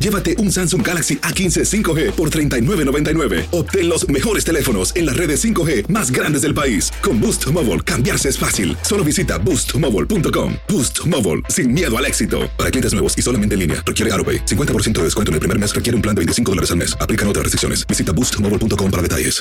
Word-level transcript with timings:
llévate 0.00 0.36
un 0.38 0.50
Samsung 0.52 0.86
Galaxy 0.86 1.16
A15 1.18 1.64
5G 1.64 2.12
por 2.12 2.30
$39.99. 2.30 3.46
Obtén 3.52 3.88
los 3.88 4.06
mejores 4.10 4.44
teléfonos 4.44 4.94
en 4.94 5.06
las 5.06 5.16
redes 5.16 5.42
5G 5.42 5.88
más 5.88 6.10
grandes 6.10 6.42
del 6.42 6.52
país. 6.52 6.92
Con 7.02 7.18
Boost 7.18 7.46
Mobile, 7.52 7.80
cambiarse 7.80 8.28
es 8.28 8.38
fácil. 8.38 8.76
Solo 8.82 9.04
visita 9.04 9.38
boostmobile.com. 9.38 10.54
Boost 10.68 11.06
Mobile, 11.06 11.40
sin 11.48 11.72
miedo 11.72 11.96
al 11.96 12.04
éxito. 12.04 12.40
Para 12.58 12.70
clientes 12.70 12.92
nuevos 12.92 13.16
y 13.16 13.22
solamente 13.22 13.54
en 13.54 13.60
línea, 13.60 13.82
requiere 13.86 14.12
AroPay. 14.12 14.44
50% 14.44 14.98
de 14.98 15.04
descuento 15.04 15.30
en 15.30 15.34
el 15.34 15.40
primer 15.40 15.58
mes 15.58 15.74
requiere 15.74 15.96
un 15.96 16.02
plan 16.02 16.14
de 16.14 16.20
25 16.20 16.52
dólares 16.52 16.70
al 16.72 16.76
mes. 16.76 16.94
Aplican 17.00 17.26
otras 17.26 17.44
restricciones. 17.44 17.86
Visita 17.86 18.12
boostmobile.com 18.12 18.90
para 18.90 19.02
detalles. 19.02 19.40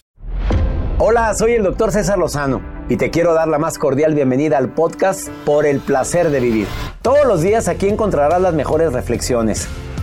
Hola, 1.01 1.33
soy 1.33 1.53
el 1.53 1.63
doctor 1.63 1.93
César 1.93 2.17
Lozano 2.17 2.61
y 2.89 2.97
te 2.97 3.09
quiero 3.09 3.33
dar 3.33 3.47
la 3.47 3.57
más 3.57 3.77
cordial 3.77 4.15
bienvenida 4.15 4.57
al 4.57 4.73
podcast 4.73 5.29
Por 5.45 5.65
el 5.65 5.79
placer 5.79 6.29
de 6.29 6.41
vivir. 6.41 6.67
Todos 7.01 7.25
los 7.25 7.41
días 7.41 7.69
aquí 7.69 7.87
encontrarás 7.87 8.41
las 8.41 8.53
mejores 8.53 8.91
reflexiones, 8.91 9.69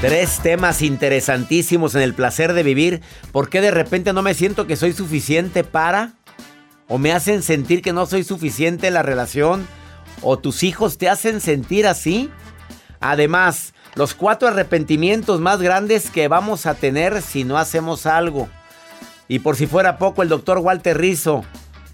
Tres 0.00 0.38
temas 0.38 0.82
interesantísimos 0.82 1.96
en 1.96 2.02
el 2.02 2.14
placer 2.14 2.52
de 2.52 2.62
vivir. 2.62 3.00
¿Por 3.32 3.50
qué 3.50 3.60
de 3.60 3.72
repente 3.72 4.12
no 4.12 4.22
me 4.22 4.32
siento 4.32 4.68
que 4.68 4.76
soy 4.76 4.92
suficiente 4.92 5.64
para? 5.64 6.12
¿O 6.86 6.98
me 6.98 7.12
hacen 7.12 7.42
sentir 7.42 7.82
que 7.82 7.92
no 7.92 8.06
soy 8.06 8.22
suficiente 8.22 8.86
en 8.86 8.94
la 8.94 9.02
relación? 9.02 9.66
¿O 10.22 10.38
tus 10.38 10.62
hijos 10.62 10.98
te 10.98 11.08
hacen 11.08 11.40
sentir 11.40 11.84
así? 11.84 12.30
Además, 13.00 13.74
los 13.96 14.14
cuatro 14.14 14.46
arrepentimientos 14.46 15.40
más 15.40 15.60
grandes 15.60 16.10
que 16.10 16.28
vamos 16.28 16.66
a 16.66 16.74
tener 16.74 17.20
si 17.20 17.42
no 17.42 17.58
hacemos 17.58 18.06
algo. 18.06 18.48
Y 19.26 19.40
por 19.40 19.56
si 19.56 19.66
fuera 19.66 19.98
poco, 19.98 20.22
el 20.22 20.28
doctor 20.28 20.58
Walter 20.58 20.96
Rizzo, 20.96 21.44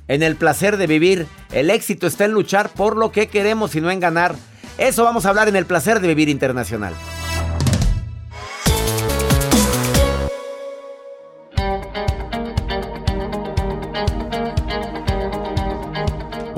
en 0.08 0.22
el 0.22 0.36
placer 0.36 0.76
de 0.76 0.86
vivir, 0.86 1.26
el 1.52 1.70
éxito 1.70 2.06
está 2.06 2.26
en 2.26 2.32
luchar 2.32 2.68
por 2.68 2.98
lo 2.98 3.12
que 3.12 3.28
queremos 3.28 3.74
y 3.74 3.80
no 3.80 3.90
en 3.90 4.00
ganar. 4.00 4.34
Eso 4.76 5.04
vamos 5.04 5.24
a 5.24 5.30
hablar 5.30 5.48
en 5.48 5.56
el 5.56 5.64
placer 5.64 6.00
de 6.00 6.08
vivir 6.08 6.28
internacional. 6.28 6.92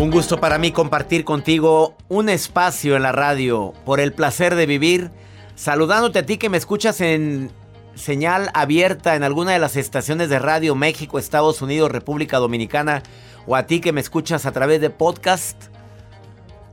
Un 0.07 0.13
gusto 0.13 0.39
para 0.39 0.59
mí 0.59 0.71
compartir 0.71 1.25
contigo 1.25 1.97
un 2.09 2.29
espacio 2.29 2.95
en 2.95 3.03
la 3.03 3.11
radio 3.11 3.73
por 3.85 3.99
el 3.99 4.13
placer 4.13 4.55
de 4.55 4.65
vivir. 4.65 5.11
Saludándote 5.57 6.21
a 6.21 6.25
ti 6.25 6.37
que 6.37 6.49
me 6.49 6.59
escuchas 6.59 7.01
en 7.01 7.51
señal 7.97 8.49
abierta 8.55 9.17
en 9.17 9.25
alguna 9.25 9.51
de 9.51 9.59
las 9.59 9.75
estaciones 9.75 10.29
de 10.29 10.39
radio 10.39 10.77
México, 10.77 11.19
Estados 11.19 11.61
Unidos, 11.61 11.91
República 11.91 12.39
Dominicana, 12.39 13.03
o 13.49 13.57
a 13.57 13.67
ti 13.67 13.81
que 13.81 13.91
me 13.91 14.01
escuchas 14.01 14.47
a 14.47 14.53
través 14.53 14.81
de 14.81 14.91
podcast, 14.91 15.61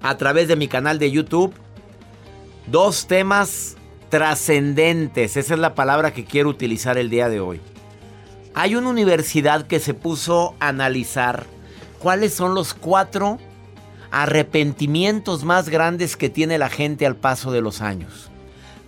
a 0.03 0.15
través 0.15 0.47
de 0.47 0.55
mi 0.55 0.67
canal 0.67 0.99
de 0.99 1.09
YouTube. 1.09 1.55
Dos 2.67 3.07
temas 3.07 3.77
trascendentes, 4.09 5.37
esa 5.37 5.53
es 5.55 5.59
la 5.59 5.73
palabra 5.73 6.13
que 6.13 6.23
quiero 6.23 6.49
utilizar 6.49 6.99
el 6.99 7.09
día 7.09 7.29
de 7.29 7.39
hoy. 7.39 7.61
Hay 8.53 8.75
una 8.75 8.89
universidad 8.89 9.65
que 9.65 9.79
se 9.79 9.95
puso 9.95 10.53
a 10.59 10.67
analizar 10.67 11.47
cuáles 12.03 12.33
son 12.33 12.53
los 12.53 12.73
cuatro 12.73 13.39
arrepentimientos 14.11 15.45
más 15.45 15.69
grandes 15.69 16.17
que 16.17 16.29
tiene 16.29 16.57
la 16.57 16.69
gente 16.69 17.05
al 17.05 17.15
paso 17.15 17.53
de 17.53 17.61
los 17.61 17.79
años. 17.79 18.29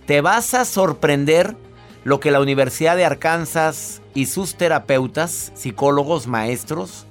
Te 0.06 0.20
vas 0.20 0.52
a 0.52 0.66
sorprender 0.66 1.56
lo 2.04 2.20
que 2.20 2.30
la 2.30 2.40
Universidad 2.40 2.94
de 2.94 3.06
Arkansas 3.06 4.02
y 4.14 4.26
sus 4.26 4.56
terapeutas, 4.56 5.50
psicólogos, 5.54 6.26
maestros, 6.26 7.06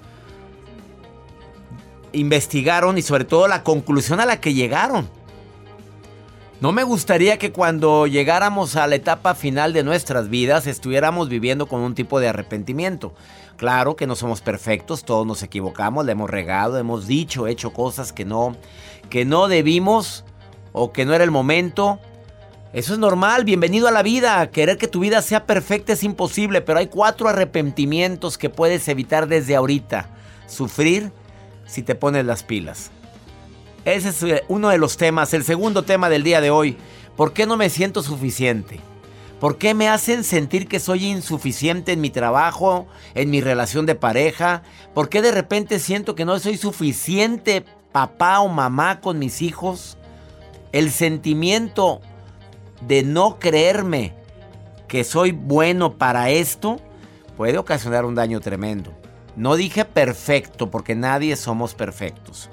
investigaron 2.14 3.00
y 3.00 3.02
sobre 3.02 3.26
todo 3.26 3.48
la 3.48 3.64
conclusión 3.64 4.20
a 4.20 4.28
la 4.28 4.40
que 4.40 4.54
llegaron. 4.54 5.10
No 6.62 6.72
me 6.72 6.84
gustaría 6.84 7.38
que 7.38 7.52
cuando 7.52 8.06
llegáramos 8.06 8.76
a 8.76 8.86
la 8.88 8.96
etapa 8.96 9.34
final 9.34 9.74
de 9.74 9.84
nuestras 9.84 10.30
vidas 10.30 10.68
estuviéramos 10.68 11.30
viviendo 11.30 11.66
con 11.66 11.82
un 11.82 11.96
tipo 11.96 12.20
de 12.20 12.28
arrepentimiento. 12.30 13.14
Claro 13.58 13.96
que 13.96 14.08
no 14.08 14.16
somos 14.16 14.42
perfectos, 14.42 15.06
todos 15.06 15.26
nos 15.26 15.42
equivocamos, 15.42 16.06
le 16.06 16.12
hemos 16.12 16.30
regado, 16.30 16.78
hemos 16.78 17.08
dicho, 17.08 17.48
hecho 17.48 17.72
cosas 17.72 18.12
que 18.12 18.26
no 18.26 18.56
que 19.10 19.24
no 19.24 19.48
debimos 19.48 20.26
o 20.74 20.92
que 20.92 21.06
no 21.06 21.14
era 21.14 21.24
el 21.24 21.32
momento. 21.32 22.00
Eso 22.74 22.94
es 22.94 23.00
normal, 23.00 23.46
bienvenido 23.46 23.88
a 23.88 23.92
la 23.92 24.04
vida. 24.04 24.52
Querer 24.52 24.78
que 24.78 24.90
tu 24.90 25.00
vida 25.00 25.22
sea 25.22 25.46
perfecta 25.46 25.94
es 25.94 26.04
imposible, 26.04 26.60
pero 26.62 26.80
hay 26.80 26.88
cuatro 26.88 27.30
arrepentimientos 27.30 28.38
que 28.38 28.50
puedes 28.50 28.88
evitar 28.90 29.28
desde 29.28 29.56
ahorita. 29.56 30.10
Sufrir 30.48 31.12
si 31.66 31.82
te 31.84 31.96
pones 31.96 32.26
las 32.26 32.44
pilas. 32.44 32.92
Ese 33.86 34.10
es 34.10 34.24
eh, 34.24 34.44
uno 34.50 34.70
de 34.70 34.78
los 34.78 34.98
temas. 34.98 35.34
El 35.34 35.46
segundo 35.46 35.84
tema 35.84 36.10
del 36.10 36.24
día 36.24 36.42
de 36.42 36.50
hoy. 36.50 36.78
¿Por 37.16 37.32
qué 37.32 37.46
no 37.46 37.56
me 37.56 37.70
siento 37.70 38.04
suficiente? 38.04 38.82
¿Por 39.40 39.58
qué 39.58 39.74
me 39.74 39.90
hacen 39.90 40.24
sentir 40.24 40.68
que 40.68 40.80
soy 40.80 41.06
insuficiente 41.06 41.92
en 41.92 42.02
mi 42.02 42.10
trabajo, 42.10 42.88
en 43.16 43.30
mi 43.30 43.42
relación 43.42 43.86
de 43.86 43.96
pareja? 43.96 44.64
¿Por 44.94 45.10
qué 45.10 45.22
de 45.22 45.32
repente 45.32 45.80
siento 45.80 46.16
que 46.16 46.26
no 46.26 46.40
soy 46.40 46.58
suficiente 46.58 47.66
papá 47.92 48.40
o 48.40 48.48
mamá 48.48 49.02
con 49.02 49.20
mis 49.20 49.42
hijos? 49.42 49.98
El 50.72 50.90
sentimiento 50.90 52.02
de 52.82 53.04
no 53.04 53.38
creerme 53.40 54.14
que 54.88 55.04
soy 55.04 55.32
bueno 55.32 55.98
para 55.98 56.30
esto 56.30 56.80
puede 57.36 57.58
ocasionar 57.58 58.06
un 58.06 58.16
daño 58.16 58.40
tremendo. 58.40 58.94
No 59.36 59.58
dije 59.58 59.84
perfecto 59.84 60.72
porque 60.72 60.96
nadie 60.96 61.36
somos 61.36 61.74
perfectos. 61.74 62.50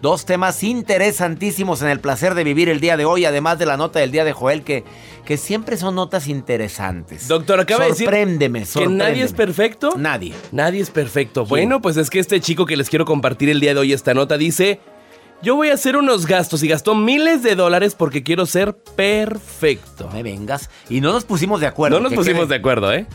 Dos 0.00 0.24
temas 0.26 0.62
interesantísimos 0.62 1.82
en 1.82 1.88
el 1.88 1.98
placer 1.98 2.34
de 2.34 2.44
vivir 2.44 2.68
el 2.68 2.78
día 2.78 2.96
de 2.96 3.04
hoy, 3.04 3.24
además 3.24 3.58
de 3.58 3.66
la 3.66 3.76
nota 3.76 3.98
del 3.98 4.12
día 4.12 4.24
de 4.24 4.32
Joel, 4.32 4.62
que, 4.62 4.84
que 5.24 5.36
siempre 5.36 5.76
son 5.76 5.96
notas 5.96 6.28
interesantes. 6.28 7.26
Doctor, 7.26 7.58
acaba 7.58 7.84
de 7.84 7.90
decir 7.90 8.06
sorpréndeme, 8.06 8.60
que 8.60 8.66
sorpréndeme. 8.66 9.10
nadie 9.10 9.24
es 9.24 9.32
perfecto. 9.32 9.94
Nadie. 9.96 10.34
Nadie 10.52 10.82
es 10.82 10.90
perfecto. 10.90 11.44
Bueno, 11.46 11.82
pues 11.82 11.96
es 11.96 12.10
que 12.10 12.20
este 12.20 12.40
chico 12.40 12.64
que 12.64 12.76
les 12.76 12.88
quiero 12.88 13.04
compartir 13.04 13.48
el 13.48 13.58
día 13.58 13.74
de 13.74 13.80
hoy 13.80 13.92
esta 13.92 14.14
nota 14.14 14.38
dice 14.38 14.78
Yo 15.42 15.56
voy 15.56 15.70
a 15.70 15.74
hacer 15.74 15.96
unos 15.96 16.26
gastos 16.26 16.62
y 16.62 16.68
gastó 16.68 16.94
miles 16.94 17.42
de 17.42 17.56
dólares 17.56 17.96
porque 17.96 18.22
quiero 18.22 18.46
ser 18.46 18.76
perfecto. 18.94 20.04
No 20.04 20.12
me 20.12 20.22
vengas. 20.22 20.70
Y 20.88 21.00
no 21.00 21.12
nos 21.12 21.24
pusimos 21.24 21.60
de 21.60 21.66
acuerdo. 21.66 21.96
No 21.96 22.04
nos 22.04 22.10
¿qué 22.10 22.16
pusimos 22.16 22.46
creen? 22.46 22.48
de 22.50 22.54
acuerdo, 22.54 22.92
¿eh? 22.92 23.06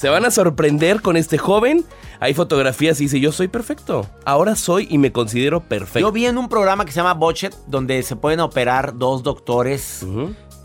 Se 0.00 0.08
van 0.08 0.24
a 0.24 0.30
sorprender 0.30 1.02
con 1.02 1.18
este 1.18 1.36
joven. 1.36 1.84
Hay 2.20 2.32
fotografías 2.32 2.98
y 3.02 3.04
dice, 3.04 3.20
yo 3.20 3.32
soy 3.32 3.48
perfecto. 3.48 4.08
Ahora 4.24 4.56
soy 4.56 4.88
y 4.88 4.96
me 4.96 5.12
considero 5.12 5.60
perfecto. 5.60 5.98
Yo 5.98 6.10
vi 6.10 6.24
en 6.24 6.38
un 6.38 6.48
programa 6.48 6.86
que 6.86 6.90
se 6.90 6.96
llama 6.96 7.12
Botchet, 7.12 7.54
donde 7.66 8.02
se 8.02 8.16
pueden 8.16 8.40
operar 8.40 8.96
dos 8.96 9.22
doctores 9.22 10.06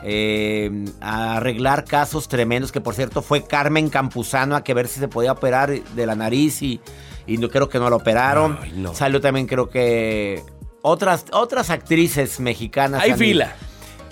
eh, 0.04 0.86
a 1.02 1.36
arreglar 1.36 1.84
casos 1.84 2.30
tremendos, 2.30 2.72
que 2.72 2.80
por 2.80 2.96
cierto 2.96 3.22
fue 3.22 3.44
Carmen 3.44 3.90
Campuzano 3.90 4.56
a 4.56 4.64
que 4.64 4.74
ver 4.74 4.88
si 4.88 5.02
se 5.02 5.10
podía 5.10 5.34
operar 5.34 5.84
de 5.84 6.06
la 6.06 6.16
nariz 6.16 6.62
y, 6.62 6.80
y 7.28 7.38
no, 7.38 7.50
creo 7.50 7.68
que 7.68 7.78
no 7.78 7.90
lo 7.90 7.98
operaron. 7.98 8.58
Ay, 8.62 8.72
no. 8.78 8.96
Salió 8.96 9.20
también 9.20 9.48
creo 9.48 9.70
que 9.70 10.44
otras, 10.82 11.26
otras 11.34 11.72
actrices 11.72 12.40
mexicanas. 12.40 13.02
Hay 13.02 13.10
también. 13.10 13.32
fila. 13.32 13.56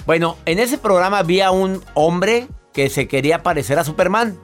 Bueno, 0.05 0.35
en 0.45 0.59
ese 0.59 0.77
programa 0.77 1.19
había 1.19 1.51
un 1.51 1.81
hombre 1.93 2.49
que 2.73 2.89
se 2.89 3.07
quería 3.07 3.41
parecer 3.41 3.79
a 3.79 3.85
Superman. 3.85 4.37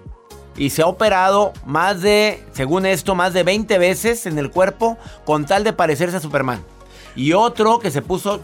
Y 0.60 0.70
se 0.70 0.84
ha 0.84 0.86
operado 0.88 1.54
más 1.66 2.02
de, 2.02 2.44
según 2.54 2.86
esto, 2.86 3.16
más 3.16 3.34
de 3.34 3.42
20 3.44 3.80
veces 3.80 4.28
en 4.28 4.38
el 4.38 4.52
cuerpo 4.52 4.98
con 5.26 5.46
tal 5.48 5.64
de 5.64 5.74
parecerse 5.74 6.18
a 6.18 6.20
Superman. 6.20 6.64
Y 7.16 7.34
otro 7.34 7.80
que 7.80 7.90
se 7.90 8.02
puso 8.04 8.42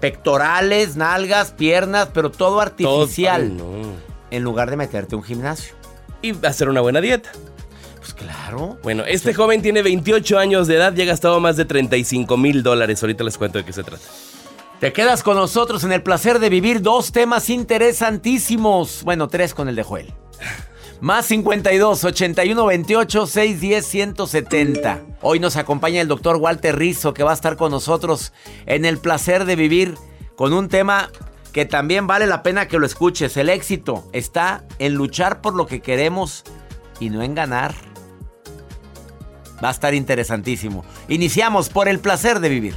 pectorales, 0.00 0.96
nalgas, 0.96 1.52
piernas, 1.52 2.08
pero 2.12 2.30
todo 2.30 2.50
Todo- 2.50 2.60
artificial. 2.60 3.42
Ay, 3.42 3.48
no. 3.56 4.12
En 4.30 4.42
lugar 4.42 4.68
de 4.70 4.76
meterte 4.76 5.14
a 5.14 5.18
un 5.18 5.24
gimnasio. 5.24 5.74
Y 6.20 6.34
hacer 6.44 6.68
una 6.68 6.80
buena 6.80 7.00
dieta. 7.00 7.30
Pues 7.98 8.12
claro. 8.14 8.78
Bueno, 8.82 9.04
este 9.06 9.32
joven 9.32 9.62
tiene 9.62 9.82
28 9.82 10.38
años 10.38 10.66
de 10.66 10.74
edad 10.76 10.92
y 10.96 11.02
ha 11.02 11.04
gastado 11.04 11.38
más 11.38 11.56
de 11.56 11.64
35 11.64 12.36
mil 12.36 12.62
dólares. 12.64 13.00
Ahorita 13.02 13.22
les 13.22 13.38
cuento 13.38 13.58
de 13.58 13.64
qué 13.64 13.72
se 13.72 13.84
trata. 13.84 14.02
Te 14.80 14.92
quedas 14.92 15.22
con 15.22 15.36
nosotros 15.36 15.84
en 15.84 15.92
el 15.92 16.02
placer 16.02 16.40
de 16.40 16.48
vivir 16.48 16.82
dos 16.82 17.12
temas 17.12 17.48
interesantísimos. 17.50 19.04
Bueno, 19.04 19.28
tres 19.28 19.54
con 19.54 19.68
el 19.68 19.76
de 19.76 19.84
Joel. 19.84 20.12
Más 21.02 21.26
52 21.26 22.04
81 22.04 22.64
28 22.64 23.26
610 23.26 23.84
170. 23.84 25.00
Hoy 25.20 25.40
nos 25.40 25.56
acompaña 25.56 26.00
el 26.00 26.06
doctor 26.06 26.36
Walter 26.36 26.78
Rizzo 26.78 27.12
que 27.12 27.24
va 27.24 27.32
a 27.32 27.34
estar 27.34 27.56
con 27.56 27.72
nosotros 27.72 28.32
en 28.66 28.84
el 28.84 28.98
placer 28.98 29.44
de 29.44 29.56
vivir 29.56 29.96
con 30.36 30.52
un 30.52 30.68
tema 30.68 31.10
que 31.52 31.64
también 31.64 32.06
vale 32.06 32.28
la 32.28 32.44
pena 32.44 32.68
que 32.68 32.78
lo 32.78 32.86
escuches. 32.86 33.36
El 33.36 33.48
éxito 33.48 34.08
está 34.12 34.62
en 34.78 34.94
luchar 34.94 35.40
por 35.40 35.56
lo 35.56 35.66
que 35.66 35.80
queremos 35.80 36.44
y 37.00 37.10
no 37.10 37.24
en 37.24 37.34
ganar. 37.34 37.74
Va 39.62 39.70
a 39.70 39.72
estar 39.72 39.94
interesantísimo. 39.94 40.84
Iniciamos 41.08 41.68
por 41.68 41.88
el 41.88 41.98
placer 41.98 42.38
de 42.38 42.48
vivir. 42.48 42.76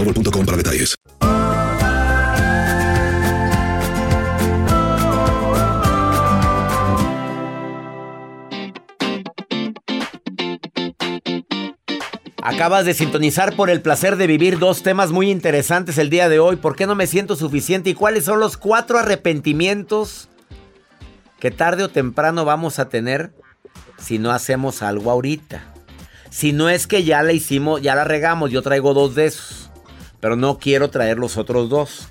boostmobile.com 0.03 0.45
para 0.45 0.57
detalles. 0.57 0.95
Acabas 12.43 12.85
de 12.85 12.93
sintonizar 12.93 13.55
por 13.55 13.69
el 13.69 13.81
placer 13.81 14.17
de 14.17 14.27
vivir 14.27 14.57
dos 14.57 14.81
temas 14.81 15.11
muy 15.11 15.29
interesantes 15.29 15.97
el 15.97 16.09
día 16.09 16.27
de 16.27 16.39
hoy. 16.39 16.55
¿Por 16.55 16.75
qué 16.75 16.87
no 16.87 16.95
me 16.95 17.07
siento 17.07 17.35
suficiente? 17.35 17.91
¿Y 17.91 17.93
cuáles 17.93 18.25
son 18.25 18.39
los 18.39 18.57
cuatro 18.57 18.97
arrepentimientos 18.97 20.27
que 21.39 21.51
tarde 21.51 21.83
o 21.83 21.89
temprano 21.89 22.43
vamos 22.43 22.79
a 22.79 22.89
tener 22.89 23.31
si 23.97 24.17
no 24.17 24.31
hacemos 24.31 24.81
algo 24.81 25.11
ahorita? 25.11 25.71
Si 26.31 26.51
no 26.51 26.69
es 26.69 26.87
que 26.87 27.03
ya 27.03 27.21
la 27.23 27.33
hicimos, 27.33 27.81
ya 27.81 27.93
la 27.93 28.05
regamos, 28.05 28.51
yo 28.51 28.61
traigo 28.61 28.93
dos 28.93 29.15
de 29.15 29.25
esos, 29.25 29.60
pero 30.21 30.37
no 30.37 30.57
quiero 30.57 30.89
traer 30.89 31.17
los 31.17 31.35
otros 31.35 31.69
dos. 31.69 32.07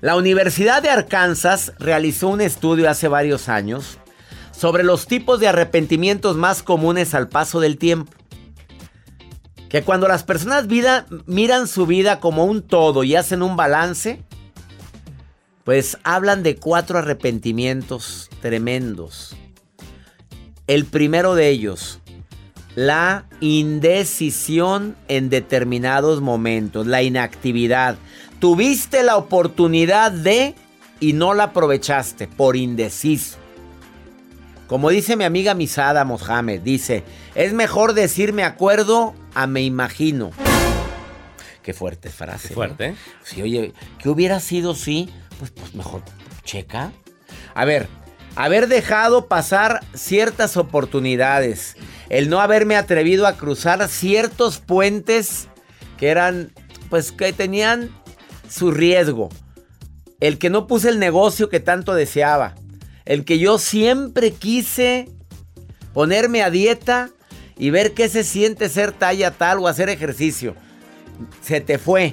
La 0.00 0.16
Universidad 0.16 0.82
de 0.82 0.90
Arkansas 0.90 1.74
realizó 1.78 2.28
un 2.28 2.40
estudio 2.40 2.88
hace 2.88 3.08
varios 3.08 3.48
años 3.48 3.98
sobre 4.50 4.84
los 4.84 5.06
tipos 5.06 5.40
de 5.40 5.48
arrepentimientos 5.48 6.36
más 6.36 6.62
comunes 6.62 7.14
al 7.14 7.28
paso 7.28 7.60
del 7.60 7.78
tiempo. 7.78 8.12
Que 9.68 9.82
cuando 9.82 10.06
las 10.06 10.22
personas 10.22 10.66
miran 11.26 11.68
su 11.68 11.86
vida 11.86 12.20
como 12.20 12.44
un 12.44 12.62
todo 12.62 13.04
y 13.04 13.16
hacen 13.16 13.42
un 13.42 13.56
balance, 13.56 14.22
pues 15.64 15.98
hablan 16.04 16.42
de 16.42 16.56
cuatro 16.56 16.98
arrepentimientos 16.98 18.28
tremendos. 18.40 19.34
El 20.66 20.84
primero 20.84 21.34
de 21.34 21.48
ellos, 21.48 22.00
la 22.74 23.26
indecisión 23.40 24.96
en 25.08 25.28
determinados 25.28 26.20
momentos, 26.20 26.86
la 26.86 27.02
inactividad. 27.02 27.96
Tuviste 28.38 29.02
la 29.02 29.16
oportunidad 29.16 30.10
de 30.10 30.54
y 31.00 31.12
no 31.12 31.34
la 31.34 31.44
aprovechaste 31.44 32.28
por 32.28 32.56
indeciso. 32.56 33.38
Como 34.66 34.88
dice 34.88 35.16
mi 35.16 35.24
amiga 35.24 35.54
Misada 35.54 36.04
Mohamed, 36.04 36.60
dice, 36.62 37.04
es 37.34 37.52
mejor 37.52 37.92
decir 37.92 38.32
me 38.32 38.44
acuerdo 38.44 39.14
a 39.34 39.46
me 39.46 39.62
imagino. 39.62 40.30
Qué 41.62 41.74
fuerte 41.74 42.08
frase. 42.08 42.48
Qué 42.48 42.54
fuerte, 42.54 42.90
¿no? 42.92 42.96
Sí, 43.22 43.42
oye, 43.42 43.72
¿qué 43.98 44.08
hubiera 44.08 44.40
sido 44.40 44.74
si? 44.74 45.10
Pues, 45.38 45.50
pues 45.50 45.74
mejor 45.74 46.02
checa. 46.44 46.92
A 47.54 47.64
ver, 47.64 47.86
haber 48.34 48.66
dejado 48.66 49.26
pasar 49.26 49.80
ciertas 49.94 50.56
oportunidades, 50.56 51.76
el 52.12 52.28
no 52.28 52.40
haberme 52.40 52.76
atrevido 52.76 53.26
a 53.26 53.38
cruzar 53.38 53.88
ciertos 53.88 54.58
puentes 54.58 55.48
que 55.96 56.08
eran, 56.08 56.52
pues 56.90 57.10
que 57.10 57.32
tenían 57.32 57.90
su 58.50 58.70
riesgo, 58.70 59.30
el 60.20 60.36
que 60.36 60.50
no 60.50 60.66
puse 60.66 60.90
el 60.90 60.98
negocio 60.98 61.48
que 61.48 61.58
tanto 61.58 61.94
deseaba, 61.94 62.54
el 63.06 63.24
que 63.24 63.38
yo 63.38 63.58
siempre 63.58 64.30
quise 64.30 65.08
ponerme 65.94 66.42
a 66.42 66.50
dieta 66.50 67.08
y 67.56 67.70
ver 67.70 67.94
qué 67.94 68.10
se 68.10 68.24
siente 68.24 68.68
ser 68.68 68.92
talla 68.92 69.30
tal 69.30 69.60
o 69.60 69.66
hacer 69.66 69.88
ejercicio. 69.88 70.54
Se 71.40 71.62
te 71.62 71.78
fue 71.78 72.12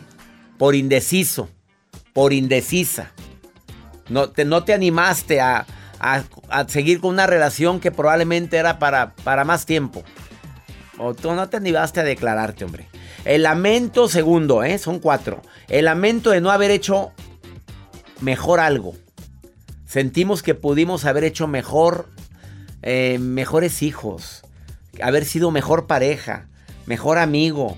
por 0.57 0.75
indeciso, 0.75 1.49
por 2.13 2.31
indecisa. 2.31 3.11
No 4.07 4.29
te, 4.29 4.45
no 4.45 4.63
te 4.63 4.73
animaste 4.73 5.41
a, 5.41 5.65
a, 5.99 6.23
seguir 6.67 6.99
con 6.99 7.11
una 7.11 7.27
relación 7.27 7.79
que 7.79 7.91
probablemente 7.91 8.57
era 8.57 8.79
para, 8.79 9.15
para 9.23 9.43
más 9.43 9.65
tiempo. 9.65 10.03
O 10.97 11.13
tú 11.13 11.31
no 11.33 11.49
te 11.49 11.57
animaste 11.57 11.99
a 11.99 12.03
declararte, 12.03 12.65
hombre. 12.65 12.87
El 13.25 13.43
lamento, 13.43 14.07
segundo, 14.07 14.63
¿eh? 14.63 14.77
son 14.77 14.99
cuatro. 14.99 15.41
El 15.67 15.85
lamento 15.85 16.31
de 16.31 16.41
no 16.41 16.51
haber 16.51 16.71
hecho 16.71 17.11
mejor 18.21 18.59
algo. 18.59 18.95
Sentimos 19.85 20.43
que 20.43 20.55
pudimos 20.55 21.05
haber 21.05 21.23
hecho 21.23 21.47
mejor, 21.47 22.07
eh, 22.81 23.17
mejores 23.19 23.81
hijos, 23.81 24.43
haber 25.01 25.25
sido 25.25 25.51
mejor 25.51 25.87
pareja, 25.87 26.47
mejor 26.85 27.17
amigo, 27.17 27.77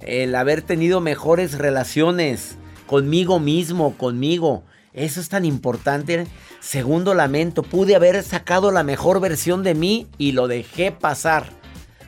el 0.00 0.34
haber 0.34 0.62
tenido 0.62 1.00
mejores 1.00 1.58
relaciones 1.58 2.56
conmigo 2.86 3.40
mismo, 3.40 3.96
conmigo. 3.96 4.64
Eso 4.92 5.20
es 5.20 5.28
tan 5.28 5.44
importante. 5.44 6.26
Segundo 6.66 7.14
lamento, 7.14 7.62
pude 7.62 7.94
haber 7.94 8.20
sacado 8.24 8.72
la 8.72 8.82
mejor 8.82 9.20
versión 9.20 9.62
de 9.62 9.76
mí 9.76 10.08
y 10.18 10.32
lo 10.32 10.48
dejé 10.48 10.90
pasar. 10.90 11.46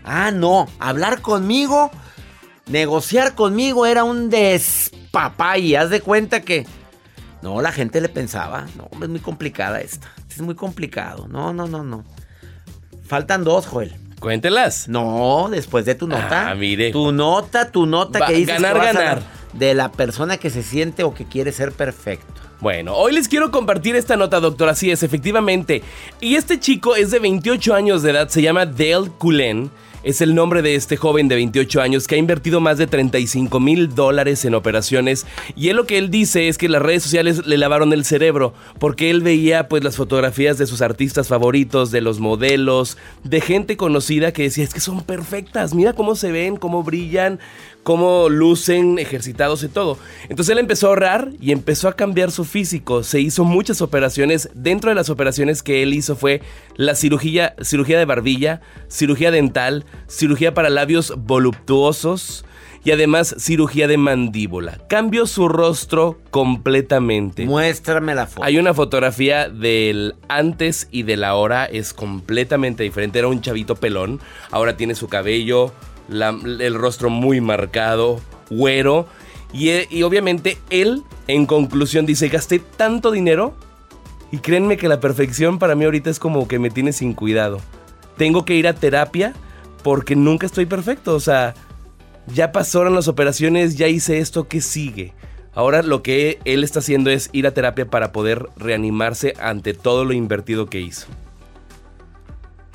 Ah, 0.03 0.33
no, 0.33 0.67
hablar 0.81 1.21
conmigo, 1.21 1.93
negociar 2.67 3.37
conmigo 3.37 3.87
era 3.87 4.03
un 4.03 4.31
despapay. 4.31 5.77
Haz 5.77 5.91
de 5.91 6.01
cuenta 6.01 6.41
que... 6.41 6.67
No, 7.41 7.63
la 7.63 7.71
gente 7.71 8.01
le 8.01 8.09
pensaba, 8.09 8.67
no, 8.77 8.89
es 9.01 9.09
muy 9.09 9.21
complicada 9.21 9.81
esta. 9.81 10.09
Es 10.29 10.41
muy 10.41 10.57
complicado. 10.57 11.29
No, 11.29 11.53
no, 11.53 11.69
no, 11.69 11.85
no. 11.85 12.03
Faltan 13.07 13.45
dos, 13.45 13.65
Joel. 13.69 13.95
Cuéntelas. 14.19 14.89
No, 14.89 15.47
después 15.53 15.85
de 15.85 15.95
tu 15.95 16.09
nota. 16.09 16.51
Ah, 16.51 16.57
mire. 16.57 16.91
Tu 16.91 17.13
nota, 17.13 17.71
tu 17.71 17.87
nota 17.87 18.19
Va- 18.19 18.27
que 18.27 18.33
dices 18.33 18.61
ganar, 18.61 18.73
que 18.73 18.79
vas 18.81 18.89
a 18.89 18.93
ganar. 18.99 19.23
de 19.53 19.75
la 19.75 19.93
persona 19.93 20.37
que 20.37 20.51
se 20.51 20.65
siente 20.65 21.05
o 21.05 21.15
que 21.15 21.27
quiere 21.27 21.53
ser 21.53 21.71
perfecto. 21.71 22.41
Bueno, 22.61 22.97
hoy 22.97 23.13
les 23.13 23.29
quiero 23.29 23.53
compartir 23.53 23.95
esta 23.95 24.17
nota, 24.17 24.41
doctor. 24.41 24.69
Así 24.69 24.91
es, 24.91 25.05
efectivamente. 25.05 25.83
Y 26.21 26.35
este 26.35 26.59
chico 26.59 26.97
es 26.97 27.13
de 27.13 27.21
28 27.21 27.73
años 27.73 28.03
de 28.03 28.11
edad, 28.11 28.29
se 28.29 28.43
llama 28.43 28.67
Dale 28.67 29.11
Cullen. 29.17 29.71
Es 30.03 30.21
el 30.21 30.35
nombre 30.35 30.63
de 30.63 30.75
este 30.75 30.97
joven 30.97 31.29
de 31.29 31.35
28 31.35 31.81
años 31.81 32.07
que 32.07 32.15
ha 32.15 32.19
invertido 32.19 32.61
más 32.61 32.79
de 32.79 32.87
35 32.87 33.59
mil 33.61 33.95
dólares 33.95 34.45
en 34.45 34.55
operaciones. 34.55 35.27
Y 35.57 35.69
él 35.69 35.77
lo 35.77 35.87
que 35.87 35.99
él 35.99 36.11
dice 36.11 36.49
es 36.49 36.57
que 36.57 36.69
las 36.69 36.83
redes 36.83 37.03
sociales 37.03 37.47
le 37.47 37.59
lavaron 37.59 37.93
el 37.93 38.05
cerebro 38.05 38.55
porque 38.79 39.11
él 39.11 39.23
veía 39.23 39.69
pues 39.69 39.83
las 39.83 39.97
fotografías 39.97 40.57
de 40.57 40.67
sus 40.67 40.83
artistas 40.83 41.29
favoritos, 41.29 41.91
de 41.91 42.01
los 42.01 42.21
modelos, 42.21 42.97
de 43.25 43.41
gente 43.41 43.77
conocida 43.77 44.33
que 44.33 44.45
decía 44.45 44.65
es 44.65 44.73
que 44.73 44.81
son 44.81 45.03
perfectas. 45.03 45.75
Mira 45.75 45.93
cómo 45.93 46.15
se 46.15 46.31
ven, 46.31 46.57
cómo 46.57 46.85
brillan, 46.85 47.41
cómo 47.89 48.29
lucen, 48.29 48.99
ejercitados 48.99 49.63
y 49.63 49.69
todo. 49.69 49.97
Entonces 50.29 50.53
él 50.53 50.59
empezó 50.59 50.89
a 50.89 50.91
ahorrar 50.91 51.31
y 51.41 51.53
empezó 51.53 51.89
a 51.89 51.97
cambiar 51.97 52.31
su 52.31 52.45
físico. 52.45 53.03
Se 53.03 53.19
hizo 53.19 53.45
muchas 53.45 53.81
operaciones. 53.81 54.51
Dentro 54.53 54.91
de 54.91 54.95
las 54.95 55.09
operaciones 55.09 55.63
que 55.63 55.83
él 55.83 55.95
hizo 55.95 56.15
fue 56.15 56.43
la 56.77 56.95
cirugía, 56.95 57.55
cirugía 57.63 57.99
de 57.99 58.05
barbilla, 58.05 58.61
cirugía 58.89 59.31
dental, 59.31 59.87
cirugía 60.07 60.53
para 60.53 60.69
labios 60.69 61.15
voluptuosos 61.17 62.45
y 62.85 62.91
además 62.91 63.35
cirugía 63.39 63.89
de 63.89 63.97
mandíbula. 63.97 64.77
Cambió 64.91 65.25
su 65.25 65.49
rostro 65.49 66.21
completamente. 66.31 67.47
Muéstrame 67.47 68.15
la 68.15 68.27
foto. 68.27 68.45
Hay 68.45 68.59
una 68.59 68.75
fotografía 68.75 69.49
del 69.49 70.15
antes 70.29 70.89
y 70.91 71.05
del 71.05 71.25
ahora, 71.25 71.65
es 71.65 71.95
completamente 71.95 72.83
diferente. 72.83 73.19
Era 73.19 73.29
un 73.29 73.41
chavito 73.41 73.77
pelón, 73.77 74.21
ahora 74.51 74.77
tiene 74.77 74.95
su 74.95 75.09
cabello, 75.09 75.73
el 76.09 76.75
rostro 76.75 77.11
muy 77.11 77.41
marcado, 77.41 78.21
güero. 78.51 79.07
Y, 79.53 79.71
eh, 79.71 79.87
y 79.91 80.03
obviamente 80.03 80.59
él, 80.71 81.05
en 81.27 81.47
conclusión, 81.47 82.07
dice, 82.07 82.29
gasté 82.29 82.59
tanto 82.59 83.11
dinero 83.11 83.55
y 84.31 84.39
créanme 84.39 84.77
que 84.77 84.89
la 84.89 85.01
perfección 85.01 85.59
para 85.59 85.75
mí 85.75 85.85
ahorita 85.85 86.11
es 86.11 86.19
como 86.19 86.47
que 86.49 86.59
me 86.59 86.71
tiene 86.71 86.93
sin 86.93 87.15
cuidado. 87.15 87.61
Tengo 88.17 88.45
que 88.45 88.55
ir 88.55 88.69
a 88.69 88.75
terapia 88.75 89.35
porque 89.83 90.17
nunca 90.17 90.47
estoy 90.47 90.67
perfecto. 90.67 91.15
O 91.15 91.21
sea, 91.21 91.55
ya 92.27 92.53
pasaron 92.53 92.95
las 92.95 93.09
operaciones, 93.09 93.77
ya 93.77 93.89
hice 93.89 94.19
esto, 94.19 94.49
¿qué 94.49 94.61
sigue? 94.61 95.15
Ahora 95.55 95.83
lo 95.83 96.03
que 96.03 96.39
él 96.45 96.63
está 96.63 96.81
haciendo 96.81 97.11
es 97.11 97.31
ir 97.33 97.47
a 97.47 97.53
terapia 97.53 97.87
para 97.87 98.13
poder 98.13 98.47
reanimarse 98.57 99.35
ante 99.41 99.75
todo 99.75 100.05
lo 100.05 100.13
invertido 100.13 100.67
que 100.67 100.81
hizo. 100.81 101.07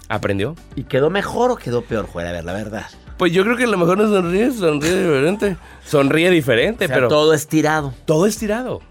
¿Aprendió? 0.10 0.56
¿Y 0.75 0.84
quedó 0.84 1.10
mejor 1.10 1.52
o 1.52 1.56
quedó 1.56 1.82
peor, 1.84 2.08
Joel? 2.08 2.28
A 2.28 2.32
ver, 2.34 2.46
la 2.46 2.54
verdad. 2.54 2.86
Pues 3.24 3.32
yo 3.32 3.46
creo 3.46 3.56
que 3.56 3.63
a 3.63 3.68
lo 3.68 3.77
mejor 3.77 3.98
no 3.98 4.10
sonríe, 4.10 4.51
sonríe 4.51 5.01
diferente. 5.01 5.56
Sonríe 5.86 6.30
diferente, 6.30 6.84
O 6.84 6.88
sea, 6.89 6.96
pero 6.98 7.08
todo 7.08 7.34
estirado. 7.34 7.94
todo 8.03 8.25
estirado. 8.25 8.82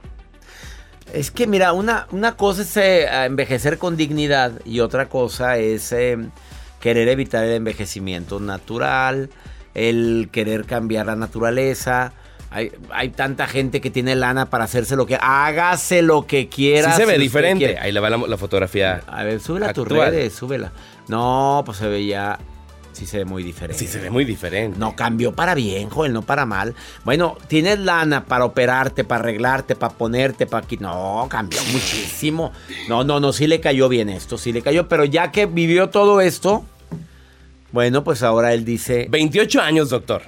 Es 1.12 1.30
que 1.30 1.46
mira, 1.46 1.74
una, 1.74 2.06
una 2.12 2.34
cosa 2.34 2.62
es 2.62 2.74
eh, 2.78 3.26
envejecer 3.26 3.76
con 3.76 3.94
dignidad 3.98 4.52
y 4.64 4.80
otra 4.80 5.10
cosa 5.10 5.58
es 5.58 5.92
eh, 5.92 6.16
querer 6.80 7.08
evitar 7.08 7.44
el 7.44 7.52
envejecimiento 7.52 8.40
natural, 8.40 9.28
el 9.74 10.30
querer 10.32 10.64
cambiar 10.64 11.04
la 11.04 11.16
naturaleza. 11.16 12.14
Hay, 12.50 12.72
hay 12.90 13.10
tanta 13.10 13.46
gente 13.46 13.82
que 13.82 13.90
tiene 13.90 14.16
lana 14.16 14.48
para 14.48 14.64
hacerse 14.64 14.96
lo 14.96 15.04
que... 15.04 15.18
Hágase 15.20 16.00
lo 16.00 16.26
que 16.26 16.48
quiera. 16.48 16.92
Sí 16.92 17.02
se 17.02 17.06
ve 17.06 17.16
si 17.16 17.20
diferente. 17.20 17.78
Ahí 17.78 17.92
le 17.92 18.00
va 18.00 18.08
la, 18.08 18.16
la 18.16 18.38
fotografía. 18.38 19.02
A 19.06 19.24
ver, 19.24 19.40
súbela 19.40 19.68
a 19.68 19.72
tus 19.74 19.84
actual. 19.84 20.10
redes, 20.10 20.32
súbela. 20.32 20.72
No, 21.08 21.62
pues 21.66 21.76
se 21.76 21.86
veía... 21.86 22.38
Sí 22.92 23.06
se 23.06 23.18
ve 23.18 23.24
muy 23.24 23.42
diferente. 23.42 23.78
Sí 23.78 23.90
se 23.90 23.98
ve 23.98 24.10
muy 24.10 24.24
diferente. 24.24 24.78
No 24.78 24.94
cambió 24.94 25.32
para 25.32 25.54
bien, 25.54 25.88
Joel, 25.88 26.12
no 26.12 26.22
para 26.22 26.46
mal. 26.46 26.74
Bueno, 27.04 27.36
tienes 27.48 27.78
lana 27.78 28.24
para 28.24 28.44
operarte, 28.44 29.04
para 29.04 29.20
arreglarte, 29.20 29.74
para 29.76 29.94
ponerte, 29.94 30.46
para 30.46 30.64
aquí. 30.64 30.76
No, 30.76 31.26
cambió 31.30 31.60
muchísimo. 31.72 32.52
No, 32.88 33.04
no, 33.04 33.18
no, 33.20 33.32
sí 33.32 33.46
le 33.46 33.60
cayó 33.60 33.88
bien 33.88 34.08
esto, 34.08 34.36
sí 34.36 34.52
le 34.52 34.62
cayó. 34.62 34.88
Pero 34.88 35.04
ya 35.04 35.32
que 35.32 35.46
vivió 35.46 35.88
todo 35.88 36.20
esto, 36.20 36.64
bueno, 37.72 38.04
pues 38.04 38.22
ahora 38.22 38.52
él 38.52 38.64
dice. 38.64 39.06
28 39.10 39.60
años, 39.60 39.90
doctor. 39.90 40.22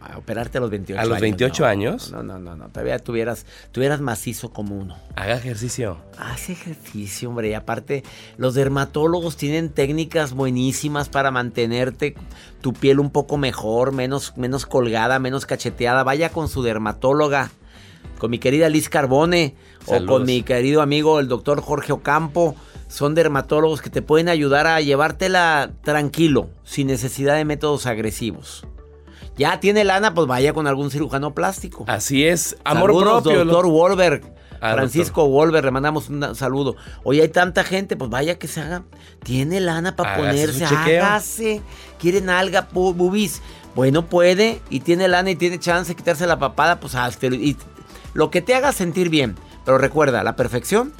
"Ah, 0.00 0.18
operarte 0.18 0.58
a 0.58 0.60
los 0.60 0.70
28 0.70 1.00
¿A 1.00 1.04
los 1.04 1.12
años, 1.12 1.22
28 1.22 1.62
no, 1.62 1.68
años? 1.68 2.12
No, 2.12 2.22
no, 2.22 2.38
no, 2.38 2.56
no. 2.56 2.68
Todavía 2.68 2.98
tuvieras, 2.98 3.46
tuvieras 3.72 4.00
macizo 4.00 4.52
como 4.52 4.76
uno. 4.76 4.96
Haga 5.16 5.36
ejercicio. 5.36 5.98
Haz 6.18 6.50
ejercicio, 6.50 7.28
hombre. 7.28 7.50
Y 7.50 7.54
aparte, 7.54 8.04
los 8.36 8.54
dermatólogos 8.54 9.36
tienen 9.36 9.70
técnicas 9.70 10.32
buenísimas 10.32 11.08
para 11.08 11.30
mantenerte 11.30 12.14
tu 12.60 12.72
piel 12.72 13.00
un 13.00 13.10
poco 13.10 13.36
mejor, 13.36 13.92
menos, 13.92 14.36
menos 14.36 14.66
colgada, 14.66 15.18
menos 15.18 15.46
cacheteada. 15.46 16.04
Vaya 16.04 16.30
con 16.30 16.48
su 16.48 16.62
dermatóloga, 16.62 17.50
con 18.18 18.30
mi 18.30 18.38
querida 18.38 18.68
Liz 18.68 18.88
Carbone 18.88 19.54
o 19.86 20.04
con 20.04 20.24
mi 20.24 20.42
querido 20.42 20.82
amigo 20.82 21.20
el 21.20 21.28
doctor 21.28 21.60
Jorge 21.60 21.92
Ocampo. 21.92 22.54
Son 22.88 23.14
dermatólogos 23.14 23.82
que 23.82 23.90
te 23.90 24.02
pueden 24.02 24.28
ayudar 24.28 24.66
a 24.66 24.80
llevártela 24.80 25.70
tranquilo, 25.82 26.50
sin 26.64 26.88
necesidad 26.88 27.36
de 27.36 27.44
métodos 27.44 27.86
agresivos. 27.86 28.66
Ya 29.40 29.58
tiene 29.58 29.84
lana, 29.84 30.12
pues 30.12 30.26
vaya 30.26 30.52
con 30.52 30.66
algún 30.66 30.90
cirujano 30.90 31.32
plástico. 31.34 31.86
Así 31.88 32.26
es. 32.26 32.58
Amor 32.62 32.90
Saludos, 32.90 33.22
propio. 33.22 33.44
Doctor 33.46 33.66
Wolberg. 33.68 34.22
Ah, 34.60 34.74
Francisco 34.74 35.26
Wolberg, 35.26 35.64
le 35.64 35.70
mandamos 35.70 36.10
un 36.10 36.34
saludo. 36.34 36.76
Oye, 37.04 37.22
hay 37.22 37.28
tanta 37.30 37.64
gente, 37.64 37.96
pues 37.96 38.10
vaya 38.10 38.38
que 38.38 38.46
se 38.46 38.60
haga. 38.60 38.82
Tiene 39.24 39.58
lana 39.60 39.96
para 39.96 40.12
Hágase 40.12 40.28
ponerse, 40.28 40.64
hágase. 40.66 41.62
Quieren 41.98 42.28
alga, 42.28 42.68
bubis. 42.70 43.40
Bueno, 43.74 44.04
puede 44.04 44.60
y 44.68 44.80
tiene 44.80 45.08
lana 45.08 45.30
y 45.30 45.36
tiene 45.36 45.58
chance 45.58 45.92
de 45.92 45.96
quitarse 45.96 46.26
la 46.26 46.38
papada, 46.38 46.78
pues 46.78 46.94
hazlo. 46.94 47.34
Y 47.34 47.56
lo 48.12 48.30
que 48.30 48.42
te 48.42 48.54
haga 48.54 48.72
sentir 48.72 49.08
bien. 49.08 49.36
Pero 49.64 49.78
recuerda, 49.78 50.22
la 50.22 50.36
perfección, 50.36 50.92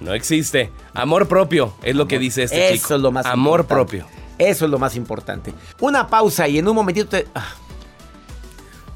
No 0.00 0.12
existe. 0.12 0.70
Amor 0.92 1.26
propio 1.26 1.72
es 1.82 1.96
lo 1.96 2.06
que 2.06 2.18
dice 2.18 2.42
este 2.42 2.66
eso 2.68 2.74
chico. 2.82 2.94
es 2.96 3.00
lo 3.00 3.12
más 3.12 3.24
Amor 3.24 3.60
importante. 3.60 3.74
propio. 4.02 4.06
Eso 4.36 4.66
es 4.66 4.70
lo 4.70 4.78
más 4.78 4.94
importante. 4.94 5.54
Una 5.80 6.08
pausa 6.08 6.46
y 6.48 6.58
en 6.58 6.68
un 6.68 6.74
momentito 6.74 7.08
te... 7.08 7.26
ah. 7.34 7.54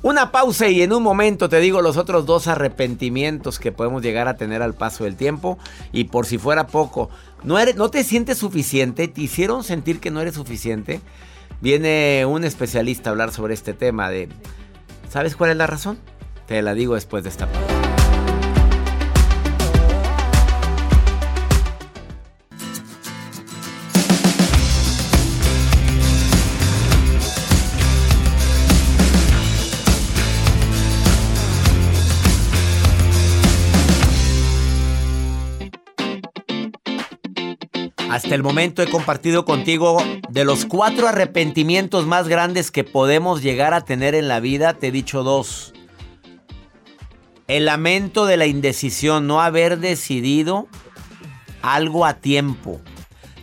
Una 0.03 0.33
pausa 0.33 0.69
y 0.69 0.83
en 0.83 0.93
un 0.93 1.01
momento 1.01 1.49
te 1.49 1.61
digo 1.61 1.81
los 1.81 1.97
otros 1.97 2.27
dos 2.27 2.49
arrepentimientos 2.49 3.61
que 3.61 3.71
podemos 3.71 4.03
llegar 4.03 4.27
a 4.27 4.37
tener 4.37 4.61
al 4.61 4.75
paso 4.75 5.05
del 5.05 5.15
tiempo. 5.15 5.59
Y 5.93 6.05
por 6.05 6.27
si 6.27 6.39
fuera 6.39 6.67
poco, 6.67 7.09
¿no, 7.45 7.57
eres, 7.57 7.77
no 7.77 7.89
te 7.89 8.03
sientes 8.03 8.39
suficiente? 8.39 9.07
¿Te 9.07 9.21
hicieron 9.21 9.63
sentir 9.63 10.01
que 10.01 10.11
no 10.11 10.21
eres 10.21 10.35
suficiente? 10.35 11.01
Viene 11.61 12.27
un 12.27 12.43
especialista 12.43 13.11
a 13.11 13.13
hablar 13.13 13.31
sobre 13.31 13.55
este 13.55 13.75
tema 13.75 14.11
de... 14.11 14.29
¿Sabes 15.09 15.37
cuál 15.37 15.53
es 15.53 15.57
la 15.57 15.69
razón? 15.69 15.99
Te 16.47 16.61
la 16.63 16.75
digo 16.75 16.95
después 16.97 17.23
de 17.23 17.31
esta 17.31 17.47
pausa. 17.47 17.92
El 38.33 38.43
momento 38.43 38.83
he 38.83 38.89
compartido 38.89 39.45
contigo 39.45 40.03
de 40.31 40.47
los 40.47 40.65
cuatro 40.65 41.07
arrepentimientos 41.07 42.07
más 42.07 42.29
grandes 42.29 42.71
que 42.71 42.83
podemos 42.83 43.43
llegar 43.43 43.75
a 43.75 43.83
tener 43.83 44.15
en 44.15 44.27
la 44.27 44.41
vida, 44.41 44.73
te 44.73 44.87
he 44.87 44.91
dicho 44.91 45.23
dos. 45.23 45.75
El 47.47 47.67
lamento 47.67 48.25
de 48.25 48.39
la 48.39 48.47
indecisión, 48.47 49.27
no 49.27 49.43
haber 49.43 49.81
decidido 49.81 50.67
algo 51.61 52.07
a 52.07 52.15
tiempo. 52.15 52.81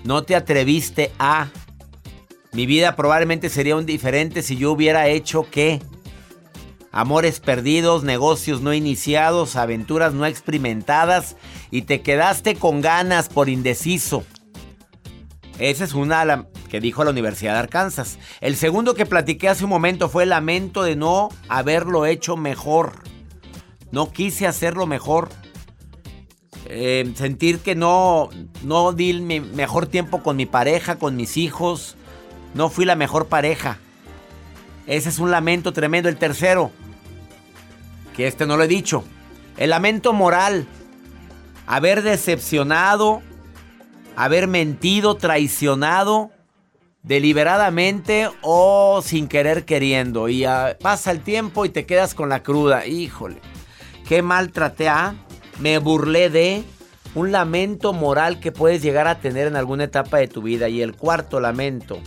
No 0.05 0.23
te 0.23 0.35
atreviste 0.35 1.11
a... 1.19 1.49
Mi 2.51 2.65
vida 2.65 2.95
probablemente 2.95 3.49
sería 3.49 3.75
un 3.75 3.85
diferente 3.85 4.41
si 4.41 4.57
yo 4.57 4.71
hubiera 4.71 5.07
hecho 5.07 5.45
qué. 5.51 5.83
Amores 6.91 7.39
perdidos, 7.39 8.03
negocios 8.03 8.61
no 8.61 8.73
iniciados, 8.73 9.55
aventuras 9.55 10.15
no 10.15 10.25
experimentadas 10.25 11.35
y 11.69 11.83
te 11.83 12.01
quedaste 12.01 12.55
con 12.55 12.81
ganas 12.81 13.29
por 13.29 13.49
indeciso. 13.49 14.25
Esa 15.59 15.83
es 15.83 15.93
una 15.93 16.47
que 16.69 16.79
dijo 16.79 17.03
la 17.03 17.11
Universidad 17.11 17.53
de 17.53 17.59
Arkansas. 17.59 18.17
El 18.39 18.55
segundo 18.55 18.95
que 18.95 19.05
platiqué 19.05 19.49
hace 19.49 19.65
un 19.65 19.69
momento 19.69 20.07
fue 20.07 20.23
el 20.23 20.29
lamento 20.29 20.83
de 20.83 20.95
no 20.95 21.29
haberlo 21.49 22.05
hecho 22.05 22.37
mejor. 22.37 23.03
No 23.91 24.11
quise 24.11 24.47
hacerlo 24.47 24.87
mejor. 24.87 25.29
Eh, 26.65 27.11
sentir 27.15 27.59
que 27.59 27.75
no, 27.75 28.29
no 28.63 28.93
di 28.93 29.19
mi 29.19 29.41
mejor 29.41 29.87
tiempo 29.87 30.23
con 30.23 30.37
mi 30.37 30.45
pareja, 30.45 30.97
con 30.97 31.17
mis 31.17 31.35
hijos. 31.35 31.97
No 32.53 32.69
fui 32.69 32.85
la 32.85 32.95
mejor 32.95 33.27
pareja. 33.27 33.79
Ese 34.87 35.09
es 35.09 35.19
un 35.19 35.29
lamento 35.29 35.73
tremendo. 35.73 36.07
El 36.07 36.17
tercero, 36.17 36.71
que 38.15 38.27
este 38.27 38.45
no 38.45 38.55
lo 38.55 38.63
he 38.63 38.67
dicho. 38.67 39.03
El 39.57 39.71
lamento 39.71 40.13
moral. 40.13 40.67
Haber 41.67 42.01
decepcionado, 42.01 43.21
haber 44.19 44.47
mentido, 44.47 45.15
traicionado 45.15 46.29
deliberadamente 47.03 48.29
o 48.41 49.01
sin 49.01 49.29
querer 49.29 49.63
queriendo. 49.63 50.27
Y 50.27 50.43
ah, 50.43 50.77
pasa 50.81 51.11
el 51.11 51.21
tiempo 51.21 51.63
y 51.63 51.69
te 51.69 51.85
quedas 51.85 52.15
con 52.15 52.27
la 52.27 52.43
cruda. 52.43 52.85
Híjole, 52.85 53.37
qué 54.09 54.21
mal 54.21 54.51
traté 54.51 54.89
a, 54.89 55.15
me 55.59 55.77
burlé 55.77 56.29
de 56.29 56.63
un 57.15 57.31
lamento 57.31 57.93
moral 57.93 58.41
que 58.41 58.51
puedes 58.51 58.81
llegar 58.81 59.07
a 59.07 59.21
tener 59.21 59.47
en 59.47 59.55
alguna 59.55 59.85
etapa 59.85 60.17
de 60.17 60.27
tu 60.27 60.41
vida. 60.41 60.67
Y 60.67 60.81
el 60.81 60.97
cuarto 60.97 61.39
lamento, 61.39 61.97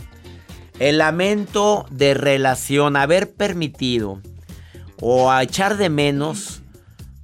el 0.77 0.99
lamento 0.99 1.87
de 1.89 2.13
relación, 2.13 2.95
haber 2.95 3.33
permitido 3.33 4.21
o 5.01 5.31
a 5.31 5.41
echar 5.41 5.77
de 5.77 5.89
menos 5.89 6.62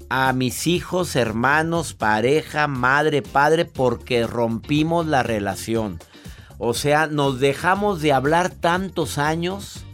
a 0.10 0.34
mis 0.34 0.66
hijos, 0.66 1.16
hermanos, 1.16 1.94
pareja, 1.94 2.68
madre, 2.68 3.22
padre, 3.22 3.66
porque 3.66 4.26
rompimos 4.26 5.06
la 5.06 5.22
relación. 5.22 6.00
O 6.58 6.74
sea, 6.74 7.08
nos 7.08 7.40
dejamos 7.40 8.02
de 8.02 8.12
hablar 8.12 8.50
tantos 8.50 9.20
años. 9.20 9.86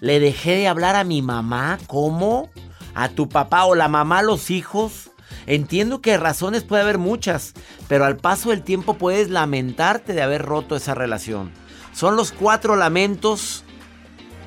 Le 0.00 0.20
dejé 0.20 0.56
de 0.56 0.68
hablar 0.68 0.96
a 0.96 1.04
mi 1.04 1.22
mamá. 1.22 1.78
¿Cómo? 1.86 2.50
¿A 2.94 3.08
tu 3.08 3.28
papá 3.28 3.64
o 3.64 3.74
la 3.74 3.88
mamá 3.88 4.22
los 4.22 4.50
hijos? 4.50 5.10
Entiendo 5.46 6.00
que 6.00 6.16
razones 6.16 6.62
puede 6.62 6.82
haber 6.82 6.98
muchas, 6.98 7.54
pero 7.88 8.04
al 8.04 8.16
paso 8.16 8.50
del 8.50 8.62
tiempo 8.62 8.94
puedes 8.94 9.30
lamentarte 9.30 10.12
de 10.12 10.22
haber 10.22 10.42
roto 10.42 10.76
esa 10.76 10.94
relación. 10.94 11.50
Son 11.92 12.16
los 12.16 12.32
cuatro 12.32 12.76
lamentos 12.76 13.64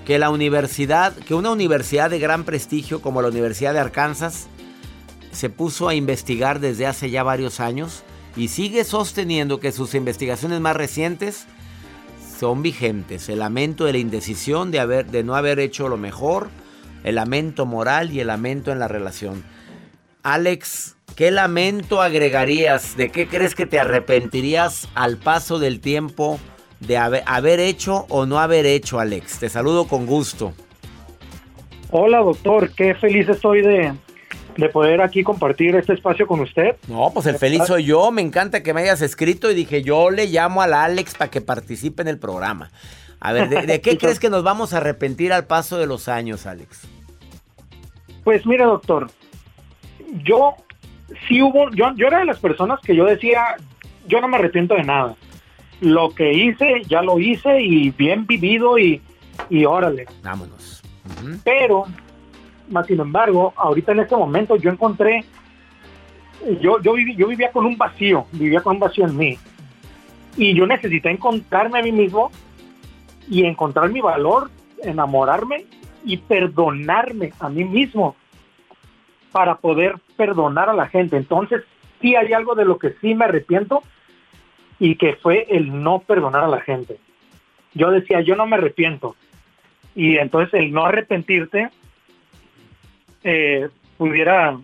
que 0.05 0.19
la 0.19 0.29
universidad, 0.29 1.13
que 1.13 1.33
una 1.33 1.51
universidad 1.51 2.09
de 2.09 2.19
gran 2.19 2.45
prestigio 2.45 3.01
como 3.01 3.21
la 3.21 3.27
Universidad 3.27 3.73
de 3.73 3.79
Arkansas 3.79 4.47
se 5.37 5.51
puso 5.51 5.87
a 5.87 5.93
investigar 5.93 6.59
desde 6.59 6.87
hace 6.87 7.11
ya 7.11 7.21
varios 7.21 7.59
años 7.59 8.01
y 8.35 8.47
sigue 8.47 8.83
sosteniendo 8.83 9.59
que 9.59 9.71
sus 9.71 9.93
investigaciones 9.93 10.59
más 10.61 10.75
recientes 10.75 11.45
son 12.39 12.63
vigentes. 12.63 13.29
El 13.29 13.39
lamento 13.39 13.85
de 13.85 13.91
la 13.91 13.99
indecisión 13.99 14.71
de, 14.71 14.79
haber, 14.79 15.05
de 15.05 15.23
no 15.23 15.35
haber 15.35 15.59
hecho 15.59 15.89
lo 15.89 15.97
mejor, 15.97 16.49
el 17.03 17.15
lamento 17.15 17.67
moral 17.67 18.11
y 18.11 18.19
el 18.19 18.27
lamento 18.27 18.71
en 18.71 18.79
la 18.79 18.87
relación. 18.87 19.43
Alex, 20.23 20.97
¿qué 21.15 21.29
lamento 21.29 22.01
agregarías? 22.01 22.97
¿De 22.97 23.09
qué 23.11 23.27
crees 23.27 23.53
que 23.53 23.67
te 23.67 23.79
arrepentirías 23.79 24.89
al 24.95 25.17
paso 25.17 25.59
del 25.59 25.81
tiempo 25.81 26.39
de 26.79 26.97
haber, 26.97 27.21
haber 27.27 27.59
hecho 27.59 28.07
o 28.09 28.25
no 28.25 28.39
haber 28.39 28.65
hecho, 28.65 28.99
Alex? 28.99 29.37
Te 29.37 29.49
saludo 29.49 29.87
con 29.87 30.07
gusto. 30.07 30.53
Hola, 31.91 32.21
doctor. 32.21 32.71
Qué 32.73 32.95
feliz 32.95 33.29
estoy 33.29 33.61
de, 33.61 33.93
de 34.57 34.69
poder 34.69 35.01
aquí 35.01 35.23
compartir 35.23 35.75
este 35.75 35.93
espacio 35.93 36.27
con 36.27 36.39
usted. 36.39 36.75
No, 36.87 37.11
pues 37.13 37.25
el 37.27 37.37
feliz 37.37 37.63
soy 37.65 37.85
yo. 37.85 38.11
Me 38.11 38.21
encanta 38.21 38.63
que 38.63 38.73
me 38.73 38.81
hayas 38.81 39.01
escrito 39.01 39.49
y 39.51 39.55
dije, 39.55 39.83
yo 39.83 40.09
le 40.09 40.27
llamo 40.27 40.61
al 40.61 40.73
Alex 40.73 41.15
para 41.15 41.31
que 41.31 41.41
participe 41.41 42.01
en 42.01 42.07
el 42.07 42.19
programa. 42.19 42.71
A 43.19 43.33
ver, 43.33 43.49
¿de, 43.49 43.81
qué 43.81 43.97
crees 43.99 44.19
que 44.19 44.29
nos 44.29 44.43
vamos 44.43 44.73
a 44.73 44.77
arrepentir 44.77 45.31
al 45.31 45.45
paso 45.45 45.77
de 45.77 45.87
los 45.87 46.07
años, 46.07 46.45
Alex? 46.45 46.87
Pues 48.23 48.45
mire, 48.45 48.65
doctor, 48.65 49.09
yo 50.23 50.55
sí 51.27 51.41
hubo, 51.41 51.69
yo, 51.71 51.93
yo 51.95 52.07
era 52.07 52.19
de 52.19 52.25
las 52.25 52.39
personas 52.39 52.79
que 52.81 52.95
yo 52.95 53.05
decía, 53.05 53.55
yo 54.07 54.19
no 54.21 54.27
me 54.27 54.37
arrepiento 54.37 54.75
de 54.75 54.83
nada. 54.83 55.15
Lo 55.79 56.09
que 56.09 56.33
hice, 56.33 56.81
ya 56.87 57.01
lo 57.01 57.19
hice 57.19 57.61
y 57.61 57.91
bien 57.91 58.25
vivido 58.25 58.79
y, 58.79 59.01
y 59.49 59.65
órale. 59.65 60.07
Vámonos. 60.23 60.81
Pero 61.43 61.85
más 62.69 62.87
sin 62.87 62.99
embargo, 62.99 63.53
ahorita 63.55 63.91
en 63.91 64.01
este 64.01 64.15
momento 64.15 64.55
yo 64.55 64.69
encontré, 64.69 65.23
yo, 66.61 66.81
yo, 66.81 66.95
yo 66.97 67.27
vivía 67.27 67.51
con 67.51 67.65
un 67.65 67.77
vacío, 67.77 68.25
vivía 68.31 68.61
con 68.61 68.75
un 68.75 68.79
vacío 68.79 69.05
en 69.05 69.17
mí. 69.17 69.37
Y 70.35 70.53
yo 70.53 70.67
necesité 70.67 71.09
encontrarme 71.09 71.79
a 71.79 71.83
mí 71.83 71.91
mismo 71.91 72.31
y 73.27 73.45
encontrar 73.45 73.89
mi 73.89 74.01
valor, 74.01 74.49
enamorarme 74.83 75.65
y 76.05 76.17
perdonarme 76.17 77.33
a 77.39 77.49
mí 77.49 77.63
mismo 77.63 78.15
para 79.31 79.57
poder 79.57 79.95
perdonar 80.15 80.69
a 80.69 80.73
la 80.73 80.87
gente. 80.87 81.17
Entonces, 81.17 81.63
sí 82.01 82.15
hay 82.15 82.33
algo 82.33 82.55
de 82.55 82.65
lo 82.65 82.77
que 82.77 82.93
sí 83.01 83.15
me 83.15 83.25
arrepiento 83.25 83.83
y 84.79 84.95
que 84.95 85.15
fue 85.15 85.47
el 85.49 85.83
no 85.83 85.99
perdonar 85.99 86.43
a 86.43 86.47
la 86.47 86.61
gente. 86.61 86.99
Yo 87.73 87.91
decía, 87.91 88.21
yo 88.21 88.35
no 88.35 88.45
me 88.45 88.55
arrepiento. 88.55 89.15
Y 89.95 90.17
entonces 90.17 90.53
el 90.53 90.71
no 90.71 90.85
arrepentirte 90.85 91.69
eh, 93.27 93.67
pudiera 93.97 94.57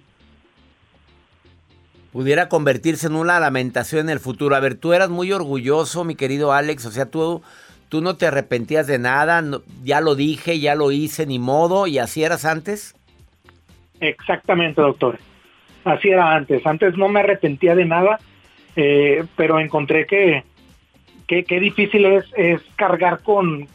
pudiera 2.13 2.47
convertirse 2.47 3.07
en 3.07 3.15
una 3.15 3.39
lamentación 3.39 4.01
en 4.01 4.11
el 4.11 4.19
futuro. 4.19 4.55
A 4.55 4.59
ver, 4.59 4.75
tú 4.75 4.93
eras 4.93 5.09
muy 5.09 5.31
orgulloso, 5.31 6.03
mi 6.03 6.15
querido 6.15 6.53
Alex, 6.53 6.85
o 6.85 6.91
sea, 6.91 7.07
tú, 7.07 7.41
tú 7.89 8.01
no 8.01 8.15
te 8.15 8.27
arrepentías 8.27 8.87
de 8.87 8.99
nada, 8.99 9.43
ya 9.83 9.99
lo 9.99 10.15
dije, 10.15 10.59
ya 10.59 10.75
lo 10.75 10.91
hice, 10.91 11.25
ni 11.25 11.39
modo, 11.39 11.87
y 11.87 11.97
así 11.97 12.23
eras 12.23 12.45
antes. 12.45 12.95
Exactamente, 13.99 14.79
doctor. 14.79 15.17
Así 15.83 16.09
era 16.09 16.35
antes. 16.35 16.65
Antes 16.65 16.95
no 16.95 17.09
me 17.09 17.21
arrepentía 17.21 17.75
de 17.75 17.85
nada, 17.85 18.19
eh, 18.75 19.25
pero 19.35 19.59
encontré 19.59 20.05
que 20.05 20.43
qué 21.27 21.59
difícil 21.59 22.05
es, 22.05 22.25
es 22.37 22.61
cargar 22.75 23.23
con, 23.23 23.67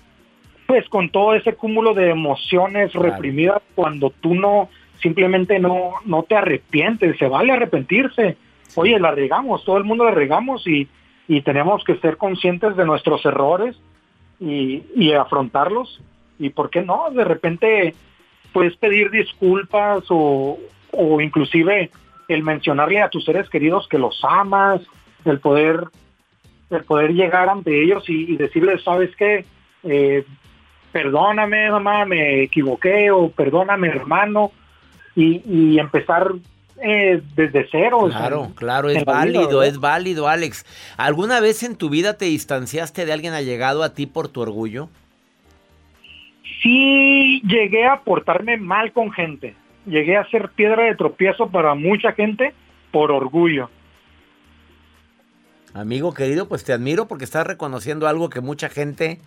pues 0.68 0.88
con 0.88 1.11
todo 1.11 1.35
ese 1.35 1.55
cúmulo 1.55 1.92
de 1.92 2.11
emociones 2.11 2.92
reprimidas 2.92 3.61
cuando 3.74 4.11
tú 4.11 4.37
no 4.37 4.68
simplemente 5.01 5.59
no 5.59 5.95
no 6.05 6.23
te 6.23 6.37
arrepientes, 6.37 7.19
se 7.19 7.29
vale 7.29 7.53
arrepentirse. 7.53 8.37
Oye, 8.75 8.99
la 8.99 9.11
regamos, 9.11 9.65
todo 9.65 9.79
el 9.79 9.85
mundo 9.85 10.05
la 10.05 10.11
regamos 10.11 10.67
y, 10.67 10.89
y 11.27 11.43
tenemos 11.43 11.85
que 11.85 11.97
ser 11.97 12.17
conscientes 12.17 12.77
de 12.77 12.85
nuestros 12.85 13.25
errores 13.25 13.77
y, 14.41 14.83
y 14.95 15.13
afrontarlos. 15.13 16.01
Y 16.39 16.51
por 16.51 16.71
qué 16.71 16.83
no, 16.83 17.11
de 17.11 17.25
repente 17.25 17.95
puedes 18.53 18.77
pedir 18.77 19.11
disculpas 19.11 20.05
o, 20.11 20.59
o 20.93 21.21
inclusive 21.21 21.91
el 22.29 22.43
mencionarle 22.43 23.01
a 23.01 23.09
tus 23.09 23.25
seres 23.25 23.49
queridos 23.49 23.89
que 23.89 23.99
los 23.99 24.21
amas, 24.23 24.83
el 25.25 25.41
poder 25.41 25.85
el 26.71 26.85
poder 26.85 27.15
llegar 27.15 27.49
ante 27.49 27.83
ellos 27.83 28.05
y, 28.09 28.37
decirles, 28.37 28.83
sabes 28.83 29.15
qué, 29.17 29.47
eh, 29.85 30.25
perdóname 30.93 31.71
mamá, 31.71 32.05
me 32.05 32.43
equivoqué 32.43 33.11
o 33.11 33.31
perdóname 33.31 33.89
hermano 33.89 34.53
y, 35.18 35.78
empezar 35.78 36.33
eh, 36.83 37.20
desde 37.35 37.66
cero. 37.70 38.09
Claro, 38.09 38.52
claro, 38.54 38.90
es 38.90 39.04
válido, 39.04 39.62
es 39.62 39.78
válido, 39.78 40.28
Alex. 40.28 40.64
¿Alguna 40.96 41.40
vez 41.40 41.62
en 41.62 41.76
tu 41.76 41.90
vida 41.90 42.16
te 42.16 42.26
distanciaste 42.26 43.04
de 43.04 43.12
alguien 43.12 43.33
allegado 43.33 43.83
a 43.83 43.94
ti 43.94 44.07
por 44.07 44.28
tu 44.28 44.40
orgullo? 44.40 44.88
Sí, 46.62 47.40
llegué 47.44 47.87
a 47.87 48.00
portarme 48.00 48.57
mal 48.57 48.92
con 48.92 49.11
gente. 49.12 49.54
Llegué 49.87 50.16
a 50.16 50.28
ser 50.28 50.50
piedra 50.50 50.85
de 50.85 50.96
tropiezo 50.96 51.48
para 51.48 51.74
mucha 51.74 52.12
gente 52.12 52.52
por 52.90 53.11
orgullo. 53.11 53.70
Amigo 55.74 56.12
querido, 56.14 56.48
pues 56.48 56.64
te 56.64 56.72
admiro 56.72 57.07
porque 57.07 57.24
estás 57.24 57.46
reconociendo 57.46 58.09
algo 58.09 58.31
que 58.31 58.40
mucha 58.40 58.68
gente 58.68 59.20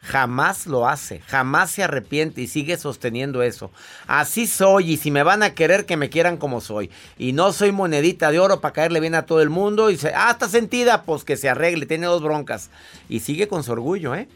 jamás 0.00 0.66
lo 0.66 0.88
hace, 0.88 1.20
jamás 1.20 1.70
se 1.70 1.82
arrepiente 1.82 2.40
y 2.40 2.46
sigue 2.46 2.76
sosteniendo 2.76 3.42
eso. 3.42 3.70
Así 4.06 4.46
soy 4.46 4.92
y 4.92 4.96
si 4.96 5.10
me 5.10 5.22
van 5.22 5.42
a 5.42 5.54
querer 5.54 5.86
que 5.86 5.96
me 5.96 6.08
quieran 6.08 6.36
como 6.36 6.60
soy. 6.60 6.90
Y 7.18 7.32
no 7.32 7.52
soy 7.52 7.72
monedita 7.72 8.30
de 8.30 8.38
oro 8.38 8.60
para 8.60 8.74
caerle 8.74 9.00
bien 9.00 9.14
a 9.14 9.26
todo 9.26 9.42
el 9.42 9.50
mundo 9.50 9.90
y 9.90 9.96
se, 9.96 10.12
ah, 10.14 10.30
está 10.30 10.48
sentida, 10.48 11.02
pues 11.02 11.24
que 11.24 11.36
se 11.36 11.48
arregle, 11.48 11.86
tiene 11.86 12.06
dos 12.06 12.22
broncas. 12.22 12.70
Y 13.08 13.20
sigue 13.20 13.48
con 13.48 13.62
su 13.62 13.72
orgullo, 13.72 14.14
¿eh? 14.14 14.28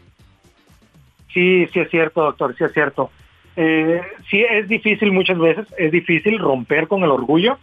Sí, 1.33 1.67
sí 1.73 1.79
es 1.79 1.89
cierto, 1.89 2.21
doctor, 2.21 2.55
sí 2.57 2.63
es 2.63 2.73
cierto. 2.73 3.09
Eh, 3.55 4.01
sí 4.29 4.41
es 4.41 4.67
difícil 4.67 5.11
muchas 5.11 5.37
veces, 5.37 5.67
es 5.77 5.91
difícil 5.91 6.39
romper 6.39 6.87
con 6.87 7.03
el 7.03 7.11
orgullo, 7.11 7.57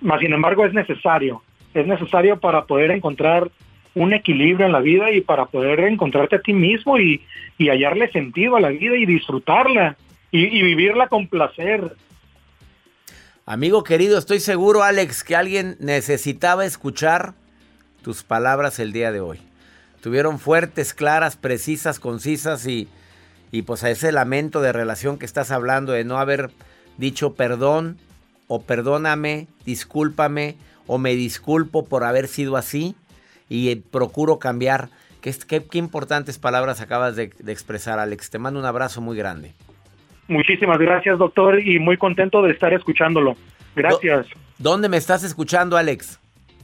mas 0.00 0.20
sin 0.20 0.32
embargo 0.32 0.64
es 0.64 0.72
necesario. 0.72 1.42
es 1.74 1.86
necesario 1.86 2.38
para 2.38 2.66
poder 2.66 2.92
encontrar 2.92 3.50
un 3.94 4.12
equilibrio 4.12 4.66
en 4.66 4.72
la 4.72 4.80
vida 4.80 5.10
y 5.10 5.20
para 5.20 5.46
poder 5.46 5.80
encontrarte 5.80 6.36
a 6.36 6.40
ti 6.40 6.52
mismo 6.52 6.98
y, 6.98 7.22
y 7.58 7.68
hallarle 7.68 8.10
sentido 8.10 8.56
a 8.56 8.60
la 8.60 8.68
vida 8.68 8.96
y 8.96 9.06
disfrutarla 9.06 9.96
y, 10.30 10.62
vivirla 10.62 11.08
con 11.08 11.28
placer. 11.28 11.96
Amigo 13.46 13.84
querido, 13.84 14.18
estoy 14.18 14.40
seguro, 14.40 14.82
Alex, 14.82 15.22
que 15.22 15.36
alguien 15.36 15.76
necesitaba 15.78 16.64
escuchar 16.64 17.34
tus 18.02 18.24
palabras 18.24 18.80
el 18.80 18.92
día 18.92 19.12
de 19.12 19.20
hoy. 19.20 19.38
Tuvieron 20.00 20.40
fuertes, 20.40 20.92
claras, 20.92 21.36
precisas, 21.36 22.00
concisas 22.00 22.66
y, 22.66 22.88
y 23.52 23.62
pues 23.62 23.84
a 23.84 23.90
ese 23.90 24.10
lamento 24.10 24.60
de 24.60 24.72
relación 24.72 25.18
que 25.18 25.26
estás 25.26 25.52
hablando, 25.52 25.92
de 25.92 26.04
no 26.04 26.18
haber 26.18 26.50
dicho 26.96 27.34
perdón 27.34 27.98
o 28.48 28.62
perdóname, 28.62 29.46
discúlpame 29.64 30.56
o 30.86 30.98
me 30.98 31.14
disculpo 31.14 31.84
por 31.86 32.02
haber 32.02 32.26
sido 32.26 32.56
así 32.56 32.96
y 33.48 33.70
eh, 33.70 33.82
procuro 33.90 34.38
cambiar. 34.38 34.88
Qué, 35.20 35.34
qué, 35.48 35.64
qué 35.64 35.78
importantes 35.78 36.38
palabras 36.38 36.80
acabas 36.80 37.16
de, 37.16 37.30
de 37.38 37.52
expresar, 37.52 37.98
Alex. 37.98 38.30
Te 38.30 38.38
mando 38.38 38.60
un 38.60 38.66
abrazo 38.66 39.00
muy 39.00 39.16
grande. 39.16 39.54
Muchísimas 40.28 40.78
gracias, 40.78 41.18
doctor, 41.18 41.60
y 41.60 41.78
muy 41.78 41.96
contento 41.96 42.42
de 42.42 42.52
estar 42.52 42.72
escuchándolo. 42.72 43.36
Gracias. 43.76 44.26
¿Dónde 44.58 44.88
me 44.88 44.96
estás 44.96 45.24
escuchando, 45.24 45.76
Alex? 45.76 46.18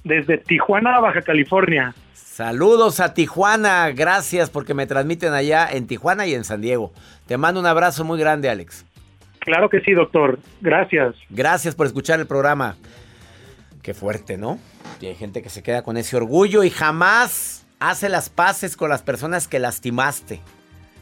Desde 0.05 0.39
Tijuana, 0.39 1.01
Baja 1.01 1.23
California. 1.23 1.95
Saludos 2.15 3.01
a 3.01 3.13
Tijuana, 3.13 3.91
gracias 3.91 4.49
porque 4.49 4.73
me 4.73 4.87
transmiten 4.87 5.35
allá 5.35 5.69
en 5.71 5.87
Tijuana 5.87 6.27
y 6.27 6.35
en 6.35 6.45
San 6.45 6.63
Diego. 6.63 6.93
Te 7.27 7.37
mando 7.37 7.61
un 7.61 7.67
abrazo 7.67 8.03
muy 8.05 8.19
grande, 8.19 8.49
Alex. 8.49 8.87
Claro 9.41 9.69
que 9.69 9.81
sí, 9.81 9.93
doctor. 9.93 10.39
Gracias. 10.61 11.17
Gracias 11.29 11.75
por 11.75 11.87
escuchar 11.87 12.21
el 12.21 12.27
programa. 12.27 12.77
Qué 13.83 13.95
fuerte, 13.95 14.37
¿no? 14.37 14.59
Y 15.01 15.07
hay 15.07 15.15
gente 15.15 15.43
que 15.43 15.49
se 15.49 15.63
queda 15.63 15.83
con 15.83 15.97
ese 15.97 16.17
orgullo 16.17 16.63
y 16.65 16.71
jamás 16.71 17.65
hace 17.79 18.09
las 18.11 18.29
paces 18.29 18.77
con 18.77 18.91
las 18.91 19.03
personas 19.03 19.49
que 19.49 19.59
lastimaste. 19.59 20.41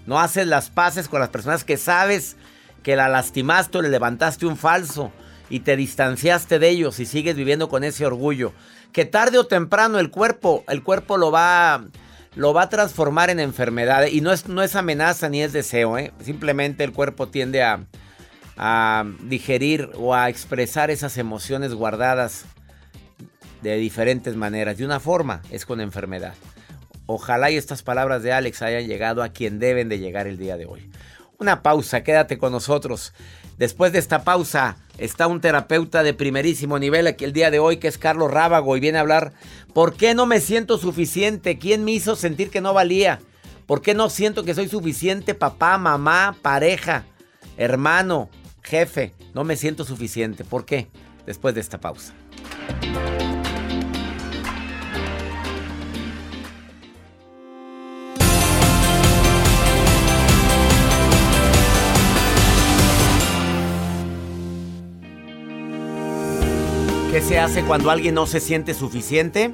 No 0.07 0.21
haces 0.21 0.47
las 0.47 0.71
paces 0.71 1.09
con 1.09 1.21
las 1.21 1.29
personas 1.29 1.65
que 1.65 1.77
sabes 1.77 2.37
que 2.85 2.95
la 2.95 3.09
lastimaste 3.09 3.79
o 3.79 3.83
le 3.83 3.89
levantaste 3.89 4.47
un 4.47 4.57
falso 4.57 5.11
y 5.51 5.61
te 5.61 5.77
distanciaste 5.77 6.61
de 6.61 6.69
ellos 6.69 7.01
y 7.01 7.07
sigues 7.07 7.35
viviendo 7.35 7.69
con 7.69 7.83
ese 7.83 8.07
orgullo. 8.07 8.53
Que 8.93 9.05
tarde 9.05 9.39
o 9.39 9.47
temprano 9.47 9.99
el 9.99 10.11
cuerpo, 10.11 10.65
el 10.69 10.85
cuerpo 10.85 11.17
lo 11.17 11.33
va, 11.33 11.85
lo 12.37 12.55
va 12.55 12.63
a 12.63 12.69
transformar 12.69 13.29
en 13.29 13.41
enfermedad. 13.41 14.07
Y 14.07 14.21
no 14.21 14.33
es, 14.33 14.47
no 14.47 14.63
es 14.63 14.77
amenaza 14.77 15.29
ni 15.29 15.43
es 15.43 15.53
deseo, 15.53 15.99
¿eh? 15.99 16.13
simplemente 16.23 16.85
el 16.85 16.93
cuerpo 16.93 17.29
tiende 17.29 17.63
a 17.63 19.05
digerir 19.23 19.91
o 19.95 20.15
a 20.15 20.29
expresar 20.29 20.91
esas 20.91 21.19
emociones 21.19 21.75
guardadas 21.75 22.45
de 23.63 23.77
diferentes 23.77 24.37
maneras. 24.37 24.79
De 24.79 24.85
una 24.85 25.01
forma 25.01 25.43
es 25.51 25.67
con 25.67 25.81
enfermedad. 25.81 26.35
Ojalá 27.07 27.51
y 27.51 27.57
estas 27.57 27.83
palabras 27.83 28.23
de 28.23 28.33
Alex 28.33 28.63
hayan 28.63 28.87
llegado 28.87 29.23
a 29.23 29.31
quien 29.31 29.59
deben 29.59 29.89
de 29.89 29.99
llegar 29.99 30.27
el 30.27 30.37
día 30.37 30.57
de 30.57 30.67
hoy. 30.67 30.91
Una 31.39 31.63
pausa, 31.63 32.03
quédate 32.03 32.37
con 32.37 32.53
nosotros. 32.53 33.13
Después 33.59 33.93
de 33.93 33.99
esta 33.99 34.25
pausa 34.25 34.77
está 34.99 35.27
un 35.27 35.41
terapeuta 35.41 36.03
de 36.03 36.15
primerísimo 36.15 36.79
nivel 36.79 37.07
aquí 37.07 37.25
el 37.25 37.33
día 37.33 37.51
de 37.51 37.59
hoy 37.59 37.79
que 37.79 37.89
es 37.89 37.99
Carlos 37.99 38.31
Rábago 38.31 38.77
y 38.77 38.81
viene 38.81 38.99
a 38.99 39.01
hablar 39.01 39.33
¿por 39.73 39.95
qué 39.95 40.15
no 40.15 40.27
me 40.27 40.41
siento 40.41 40.79
suficiente? 40.79 41.59
¿Quién 41.59 41.85
me 41.85 41.93
hizo 41.93 42.15
sentir 42.15 42.51
que 42.51 42.61
no 42.61 42.75
valía? 42.75 43.21
¿Por 43.67 43.83
qué 43.83 43.95
no 43.95 44.11
siento 44.11 44.45
que 44.45 44.55
soy 44.55 44.69
suficiente 44.69 45.35
papá, 45.35 45.77
mamá, 45.77 46.37
pareja, 46.41 47.05
hermano, 47.57 48.31
jefe? 48.63 49.13
No 49.35 49.45
me 49.45 49.57
siento 49.57 49.85
suficiente. 49.85 50.45
¿Por 50.45 50.65
qué? 50.65 50.89
Después 51.27 51.55
de 51.55 51.61
esta 51.61 51.79
pausa. 51.79 52.15
¿Qué 67.19 67.25
se 67.25 67.41
hace 67.41 67.65
cuando 67.65 67.91
alguien 67.91 68.15
no 68.15 68.27
se 68.27 68.39
siente 68.39 68.75
suficiente? 68.75 69.53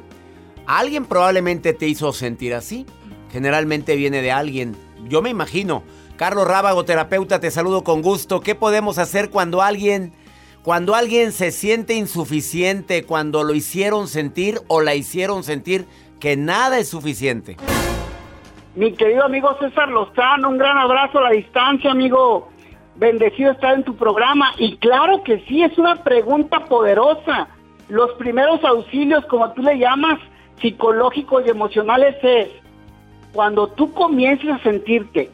Alguien 0.66 1.07
probablemente 1.07 1.72
te 1.72 1.88
hizo 1.88 2.12
sentir 2.12 2.53
así. 2.53 2.85
Generalmente 3.33 3.96
viene 3.96 4.20
de 4.20 4.31
alguien. 4.31 4.77
Yo 5.09 5.22
me 5.22 5.31
imagino. 5.31 5.83
Carlos 6.16 6.46
Rábago, 6.46 6.85
terapeuta, 6.85 7.40
te 7.40 7.50
saludo 7.50 7.83
con 7.83 8.03
gusto. 8.03 8.40
¿Qué 8.40 8.55
podemos 8.55 8.98
hacer 8.98 9.31
cuando 9.31 9.62
alguien, 9.62 10.12
cuando 10.62 10.94
alguien 10.94 11.33
se 11.33 11.53
siente 11.53 11.94
insuficiente, 11.94 13.05
cuando 13.05 13.44
lo 13.44 13.55
hicieron 13.55 14.09
sentir 14.09 14.61
o 14.68 14.83
la 14.83 14.94
hicieron 14.94 15.42
sentir 15.42 15.87
que 16.20 16.37
nada 16.37 16.79
es 16.79 16.90
suficiente? 16.90 17.57
Mi 18.74 18.92
querido 18.92 19.24
amigo 19.24 19.57
César 19.59 19.88
Lozano, 19.88 20.50
un 20.50 20.59
gran 20.59 20.77
abrazo 20.77 21.18
a 21.18 21.22
la 21.22 21.31
distancia, 21.31 21.90
amigo 21.92 22.50
bendecido 22.96 23.53
estar 23.53 23.74
en 23.74 23.85
tu 23.85 23.96
programa. 23.96 24.53
Y 24.59 24.77
claro 24.77 25.22
que 25.24 25.42
sí, 25.48 25.62
es 25.62 25.79
una 25.79 25.96
pregunta 26.03 26.66
poderosa. 26.66 27.48
Los 27.88 28.12
primeros 28.12 28.62
auxilios, 28.64 29.25
como 29.27 29.53
tú 29.53 29.62
le 29.62 29.79
llamas, 29.79 30.18
psicológicos 30.61 31.44
y 31.47 31.51
emocionales 31.51 32.16
es 32.23 32.49
cuando 33.33 33.68
tú 33.68 33.92
comiences 33.92 34.51
a 34.51 34.59
sentirte 34.62 35.31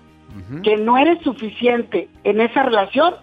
que 0.64 0.76
no 0.76 0.96
eres 0.96 1.22
suficiente 1.22 2.08
en 2.24 2.40
esa 2.40 2.62
relación, 2.62 3.14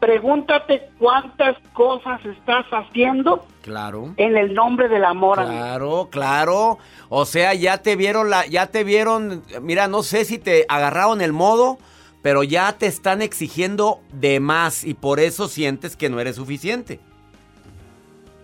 pregúntate 0.00 0.88
cuántas 0.98 1.56
cosas 1.72 2.24
estás 2.24 2.66
haciendo 2.70 3.46
Claro. 3.62 4.12
en 4.16 4.36
el 4.36 4.52
nombre 4.54 4.88
del 4.88 5.04
amor. 5.04 5.40
amigo. 5.40 5.54
Claro, 5.58 6.08
claro. 6.10 6.78
O 7.08 7.24
sea, 7.24 7.54
ya 7.54 7.78
te 7.78 7.96
vieron 7.96 8.30
la, 8.30 8.46
ya 8.46 8.66
te 8.66 8.84
vieron, 8.84 9.42
mira, 9.62 9.88
no 9.88 10.02
sé 10.02 10.24
si 10.24 10.38
te 10.38 10.66
agarraron 10.68 11.20
el 11.20 11.32
modo, 11.32 11.78
pero 12.22 12.42
ya 12.42 12.72
te 12.72 12.86
están 12.86 13.22
exigiendo 13.22 14.00
de 14.12 14.40
más 14.40 14.84
y 14.84 14.94
por 14.94 15.20
eso 15.20 15.48
sientes 15.48 15.96
que 15.96 16.08
no 16.10 16.20
eres 16.20 16.36
suficiente. 16.36 17.00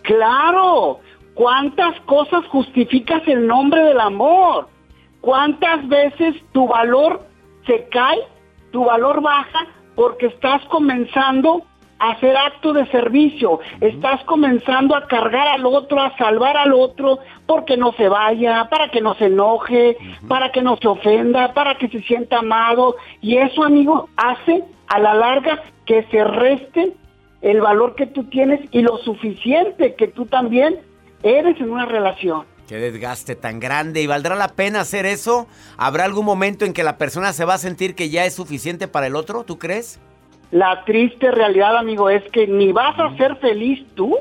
Claro, 0.02 1.00
¿cuántas 1.34 1.98
cosas 2.02 2.44
justificas 2.46 3.22
el 3.26 3.46
nombre 3.46 3.82
del 3.84 4.00
amor? 4.00 4.68
¿Cuántas 5.20 5.86
veces 5.88 6.34
tu 6.52 6.66
valor 6.66 7.24
se 7.66 7.88
cae, 7.88 8.18
tu 8.72 8.84
valor 8.84 9.22
baja 9.22 9.66
porque 9.94 10.26
estás 10.26 10.64
comenzando 10.66 11.62
a 11.98 12.10
hacer 12.10 12.36
acto 12.36 12.72
de 12.72 12.84
servicio, 12.86 13.60
estás 13.80 14.24
comenzando 14.24 14.96
a 14.96 15.06
cargar 15.06 15.46
al 15.46 15.64
otro, 15.64 16.00
a 16.00 16.16
salvar 16.16 16.56
al 16.56 16.72
otro 16.72 17.20
porque 17.46 17.76
no 17.76 17.92
se 17.92 18.08
vaya, 18.08 18.68
para 18.68 18.90
que 18.90 19.00
no 19.00 19.14
se 19.14 19.26
enoje, 19.26 19.96
para 20.26 20.50
que 20.50 20.62
no 20.62 20.76
se 20.78 20.88
ofenda, 20.88 21.54
para 21.54 21.76
que 21.76 21.88
se 21.88 22.02
sienta 22.02 22.38
amado. 22.38 22.96
Y 23.20 23.36
eso, 23.36 23.62
amigo, 23.62 24.08
hace 24.16 24.64
a 24.88 24.98
la 24.98 25.14
larga 25.14 25.62
que 25.86 26.02
se 26.10 26.24
reste 26.24 26.92
el 27.42 27.60
valor 27.60 27.94
que 27.96 28.06
tú 28.06 28.24
tienes 28.24 28.60
y 28.70 28.82
lo 28.82 28.98
suficiente 28.98 29.94
que 29.94 30.08
tú 30.08 30.26
también 30.26 30.80
eres 31.22 31.60
en 31.60 31.70
una 31.70 31.86
relación. 31.86 32.44
Qué 32.68 32.76
desgaste 32.76 33.34
tan 33.34 33.60
grande. 33.60 34.00
¿Y 34.00 34.06
valdrá 34.06 34.36
la 34.36 34.48
pena 34.48 34.80
hacer 34.80 35.04
eso? 35.04 35.46
¿Habrá 35.76 36.04
algún 36.04 36.24
momento 36.24 36.64
en 36.64 36.72
que 36.72 36.84
la 36.84 36.96
persona 36.96 37.32
se 37.32 37.44
va 37.44 37.54
a 37.54 37.58
sentir 37.58 37.94
que 37.94 38.08
ya 38.08 38.24
es 38.24 38.34
suficiente 38.34 38.88
para 38.88 39.08
el 39.08 39.16
otro? 39.16 39.44
¿Tú 39.44 39.58
crees? 39.58 40.00
La 40.52 40.84
triste 40.84 41.30
realidad, 41.30 41.76
amigo, 41.76 42.08
es 42.08 42.22
que 42.30 42.46
ni 42.46 42.72
vas 42.72 42.98
a 42.98 43.16
ser 43.16 43.36
feliz 43.36 43.84
tú 43.94 44.16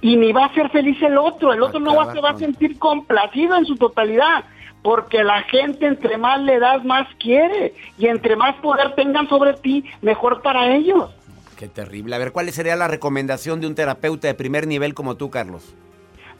y 0.00 0.16
ni 0.16 0.32
va 0.32 0.46
a 0.46 0.54
ser 0.54 0.70
feliz 0.70 1.02
el 1.02 1.18
otro. 1.18 1.52
El 1.52 1.62
otro 1.62 1.80
no 1.80 1.96
va, 1.96 2.12
se 2.12 2.20
va 2.20 2.30
a 2.30 2.38
sentir 2.38 2.78
complacido 2.78 3.56
en 3.56 3.66
su 3.66 3.76
totalidad. 3.76 4.44
Porque 4.82 5.22
la 5.24 5.42
gente 5.42 5.86
entre 5.86 6.16
más 6.16 6.40
le 6.40 6.58
das, 6.58 6.84
más 6.84 7.06
quiere. 7.18 7.74
Y 7.98 8.06
entre 8.06 8.36
más 8.36 8.54
poder 8.56 8.94
tengan 8.94 9.28
sobre 9.28 9.54
ti, 9.54 9.84
mejor 10.00 10.40
para 10.40 10.74
ellos. 10.74 11.10
Qué 11.60 11.68
terrible. 11.68 12.16
A 12.16 12.18
ver, 12.18 12.32
¿cuál 12.32 12.50
sería 12.52 12.74
la 12.74 12.88
recomendación 12.88 13.60
de 13.60 13.66
un 13.66 13.74
terapeuta 13.74 14.26
de 14.26 14.32
primer 14.32 14.66
nivel 14.66 14.94
como 14.94 15.18
tú, 15.18 15.28
Carlos? 15.28 15.76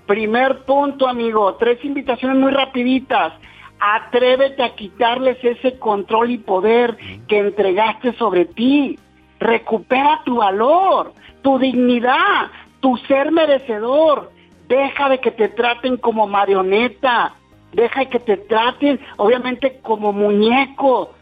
Primer 0.06 0.64
punto, 0.64 1.06
amigo. 1.06 1.56
Tres 1.56 1.85
invitaciones 1.85 2.38
muy 2.38 2.50
rapiditas. 2.50 3.35
Atrévete 3.78 4.62
a 4.62 4.74
quitarles 4.74 5.37
ese 5.44 5.78
control 5.78 6.30
y 6.30 6.38
poder 6.38 6.96
que 7.28 7.37
entregaste 7.37 8.14
sobre 8.14 8.46
ti. 8.46 8.98
Recupera 9.38 10.22
tu 10.24 10.37
valor, 10.37 11.12
tu 11.42 11.59
dignidad, 11.59 12.50
tu 12.80 12.96
ser 13.06 13.30
merecedor. 13.30 14.33
Deja 14.68 15.11
de 15.11 15.18
que 15.18 15.33
te 15.33 15.48
traten 15.50 15.98
como 15.98 16.26
marioneta. 16.28 17.35
Deja 17.74 18.00
de 18.00 18.09
que 18.09 18.20
te 18.20 18.38
traten, 18.38 18.98
obviamente, 19.18 19.80
como 19.83 20.14
muñeco 20.14 21.12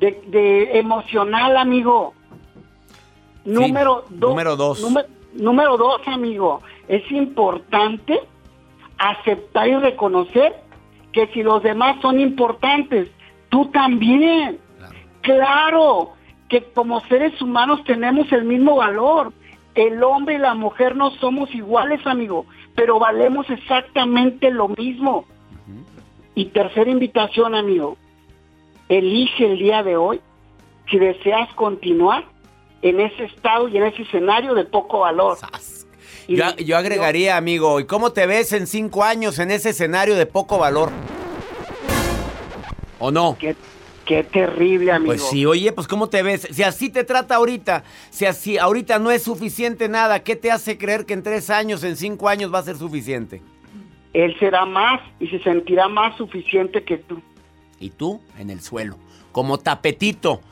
de, 0.00 0.18
de 0.28 0.78
emocional, 0.78 1.58
amigo. 1.58 2.14
Número 3.44 4.04
dos. 4.08 4.30
número 4.30 4.56
dos. 4.56 4.80
Número, 4.80 5.08
número 5.34 5.76
dos, 5.76 6.00
amigo. 6.06 6.62
Es 6.88 7.10
importante 7.10 8.20
aceptar 8.98 9.68
y 9.68 9.76
reconocer 9.76 10.54
que 11.12 11.26
si 11.28 11.42
los 11.42 11.62
demás 11.62 11.96
son 12.00 12.20
importantes, 12.20 13.08
tú 13.48 13.66
también. 13.66 14.58
Claro, 15.20 16.12
que 16.48 16.62
como 16.62 17.00
seres 17.02 17.40
humanos 17.40 17.82
tenemos 17.84 18.30
el 18.32 18.44
mismo 18.44 18.76
valor. 18.76 19.32
El 19.74 20.02
hombre 20.04 20.36
y 20.36 20.38
la 20.38 20.54
mujer 20.54 20.94
no 20.94 21.10
somos 21.12 21.52
iguales, 21.52 22.06
amigo, 22.06 22.46
pero 22.76 22.98
valemos 22.98 23.48
exactamente 23.50 24.50
lo 24.50 24.68
mismo. 24.68 25.24
Y 26.36 26.46
tercera 26.46 26.90
invitación, 26.90 27.54
amigo, 27.54 27.96
elige 28.88 29.52
el 29.52 29.58
día 29.58 29.82
de 29.82 29.96
hoy 29.96 30.20
si 30.90 30.98
deseas 30.98 31.52
continuar 31.54 32.24
en 32.84 33.00
ese 33.00 33.24
estado 33.24 33.66
y 33.66 33.78
en 33.78 33.84
ese 33.84 34.02
escenario 34.02 34.54
de 34.54 34.64
poco 34.64 35.00
valor. 35.00 35.38
Y 36.28 36.36
Yo, 36.36 36.54
yo 36.56 36.76
agregaría, 36.76 37.38
amigo, 37.38 37.80
¿y 37.80 37.86
cómo 37.86 38.12
te 38.12 38.26
ves 38.26 38.52
en 38.52 38.66
cinco 38.66 39.02
años 39.02 39.38
en 39.38 39.50
ese 39.50 39.70
escenario 39.70 40.16
de 40.16 40.26
poco 40.26 40.58
valor? 40.58 40.90
¿O 42.98 43.10
no? 43.10 43.38
Qué, 43.40 43.56
qué 44.04 44.22
terrible, 44.22 44.92
amigo. 44.92 45.12
Pues 45.12 45.22
sí, 45.22 45.46
oye, 45.46 45.72
pues 45.72 45.88
¿cómo 45.88 46.10
te 46.10 46.22
ves? 46.22 46.46
Si 46.50 46.62
así 46.62 46.90
te 46.90 47.04
trata 47.04 47.36
ahorita, 47.36 47.84
si 48.10 48.26
así 48.26 48.58
ahorita 48.58 48.98
no 48.98 49.10
es 49.10 49.22
suficiente 49.22 49.88
nada, 49.88 50.22
¿qué 50.22 50.36
te 50.36 50.50
hace 50.50 50.76
creer 50.76 51.06
que 51.06 51.14
en 51.14 51.22
tres 51.22 51.48
años, 51.48 51.84
en 51.84 51.96
cinco 51.96 52.28
años 52.28 52.52
va 52.52 52.58
a 52.58 52.64
ser 52.64 52.76
suficiente? 52.76 53.40
Él 54.12 54.36
será 54.38 54.66
más 54.66 55.00
y 55.20 55.28
se 55.28 55.42
sentirá 55.42 55.88
más 55.88 56.18
suficiente 56.18 56.84
que 56.84 56.98
tú. 56.98 57.22
Y 57.80 57.88
tú 57.90 58.20
en 58.38 58.50
el 58.50 58.60
suelo, 58.60 58.98
como 59.32 59.58
tapetito. 59.58 60.42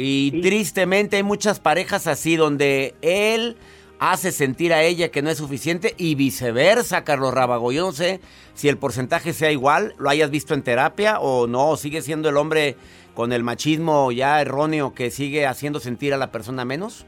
Y 0.00 0.40
tristemente 0.42 1.16
hay 1.16 1.22
muchas 1.22 1.60
parejas 1.60 2.06
así 2.06 2.36
donde 2.36 2.94
él 3.02 3.56
hace 4.00 4.32
sentir 4.32 4.72
a 4.72 4.82
ella 4.82 5.10
que 5.10 5.20
no 5.20 5.28
es 5.30 5.38
suficiente 5.38 5.94
y 5.98 6.14
viceversa, 6.14 7.04
Carlos 7.04 7.34
Rábago. 7.34 7.70
Yo 7.70 7.84
no 7.84 7.92
sé 7.92 8.20
si 8.54 8.68
el 8.68 8.78
porcentaje 8.78 9.32
sea 9.32 9.52
igual, 9.52 9.94
lo 9.98 10.08
hayas 10.08 10.30
visto 10.30 10.54
en 10.54 10.62
terapia 10.62 11.20
o 11.20 11.46
no, 11.46 11.76
sigue 11.76 12.00
siendo 12.00 12.30
el 12.30 12.38
hombre 12.38 12.76
con 13.14 13.32
el 13.32 13.42
machismo 13.42 14.10
ya 14.10 14.40
erróneo 14.40 14.94
que 14.94 15.10
sigue 15.10 15.46
haciendo 15.46 15.80
sentir 15.80 16.14
a 16.14 16.16
la 16.16 16.32
persona 16.32 16.64
menos. 16.64 17.06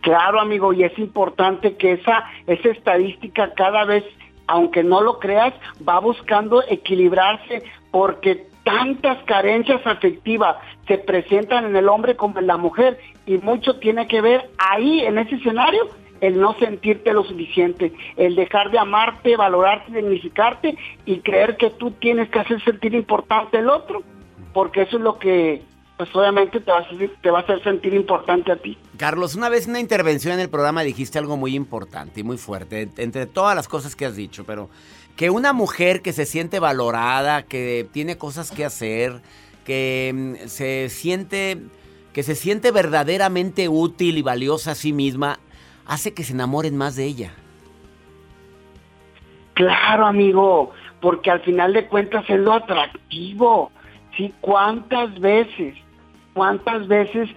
Claro, 0.00 0.40
amigo, 0.40 0.72
y 0.72 0.84
es 0.84 0.98
importante 0.98 1.76
que 1.76 1.92
esa, 1.92 2.24
esa 2.46 2.68
estadística 2.70 3.52
cada 3.54 3.84
vez, 3.84 4.04
aunque 4.46 4.82
no 4.82 5.02
lo 5.02 5.18
creas, 5.18 5.54
va 5.86 5.98
buscando 5.98 6.62
equilibrarse 6.68 7.62
porque 7.90 8.46
tantas 8.64 9.22
carencias 9.24 9.86
afectivas 9.86 10.56
se 10.88 10.98
presentan 10.98 11.66
en 11.66 11.76
el 11.76 11.88
hombre 11.88 12.16
como 12.16 12.38
en 12.38 12.46
la 12.46 12.56
mujer 12.56 12.98
y 13.26 13.38
mucho 13.38 13.78
tiene 13.78 14.08
que 14.08 14.20
ver 14.20 14.50
ahí 14.58 15.00
en 15.00 15.18
ese 15.18 15.36
escenario 15.36 15.88
el 16.20 16.40
no 16.40 16.54
sentirte 16.54 17.12
lo 17.12 17.22
suficiente, 17.24 17.92
el 18.16 18.34
dejar 18.34 18.70
de 18.70 18.78
amarte, 18.78 19.36
valorarte, 19.36 19.92
dignificarte 19.92 20.76
y 21.04 21.18
creer 21.18 21.56
que 21.56 21.70
tú 21.70 21.90
tienes 21.90 22.30
que 22.30 22.38
hacer 22.38 22.62
sentir 22.64 22.94
importante 22.94 23.58
el 23.58 23.68
otro, 23.68 24.02
porque 24.54 24.82
eso 24.82 24.96
es 24.96 25.02
lo 25.02 25.18
que 25.18 25.62
pues 25.96 26.14
obviamente 26.14 26.60
te 26.60 26.70
va, 26.70 26.78
a 26.78 26.80
hacer, 26.80 27.10
te 27.22 27.30
va 27.30 27.38
a 27.38 27.42
hacer 27.42 27.62
sentir 27.62 27.94
importante 27.94 28.50
a 28.50 28.56
ti. 28.56 28.76
Carlos, 28.96 29.34
una 29.34 29.48
vez 29.48 29.64
en 29.64 29.70
una 29.70 29.80
intervención 29.80 30.34
en 30.34 30.40
el 30.40 30.50
programa 30.50 30.82
dijiste 30.82 31.18
algo 31.18 31.36
muy 31.36 31.54
importante 31.54 32.20
y 32.20 32.22
muy 32.24 32.36
fuerte, 32.36 32.88
entre 32.96 33.26
todas 33.26 33.54
las 33.54 33.68
cosas 33.68 33.94
que 33.94 34.06
has 34.06 34.16
dicho, 34.16 34.44
pero 34.44 34.70
que 35.16 35.30
una 35.30 35.52
mujer 35.52 36.02
que 36.02 36.12
se 36.12 36.26
siente 36.26 36.58
valorada, 36.58 37.44
que 37.44 37.86
tiene 37.92 38.18
cosas 38.18 38.50
que 38.50 38.64
hacer, 38.64 39.22
que 39.64 40.12
mm, 40.42 40.48
se 40.48 40.88
siente 40.88 41.58
que 42.12 42.22
se 42.22 42.36
siente 42.36 42.70
verdaderamente 42.70 43.68
útil 43.68 44.18
y 44.18 44.22
valiosa 44.22 44.70
a 44.70 44.74
sí 44.76 44.92
misma, 44.92 45.40
hace 45.84 46.14
que 46.14 46.22
se 46.22 46.32
enamoren 46.32 46.76
más 46.76 46.94
de 46.94 47.06
ella. 47.06 47.32
Claro, 49.54 50.06
amigo, 50.06 50.72
porque 51.00 51.30
al 51.30 51.40
final 51.40 51.72
de 51.72 51.88
cuentas 51.88 52.24
es 52.28 52.38
lo 52.38 52.52
atractivo. 52.52 53.72
¿Sí? 54.16 54.32
¿Cuántas 54.40 55.18
veces, 55.18 55.74
cuántas 56.34 56.86
veces 56.88 57.30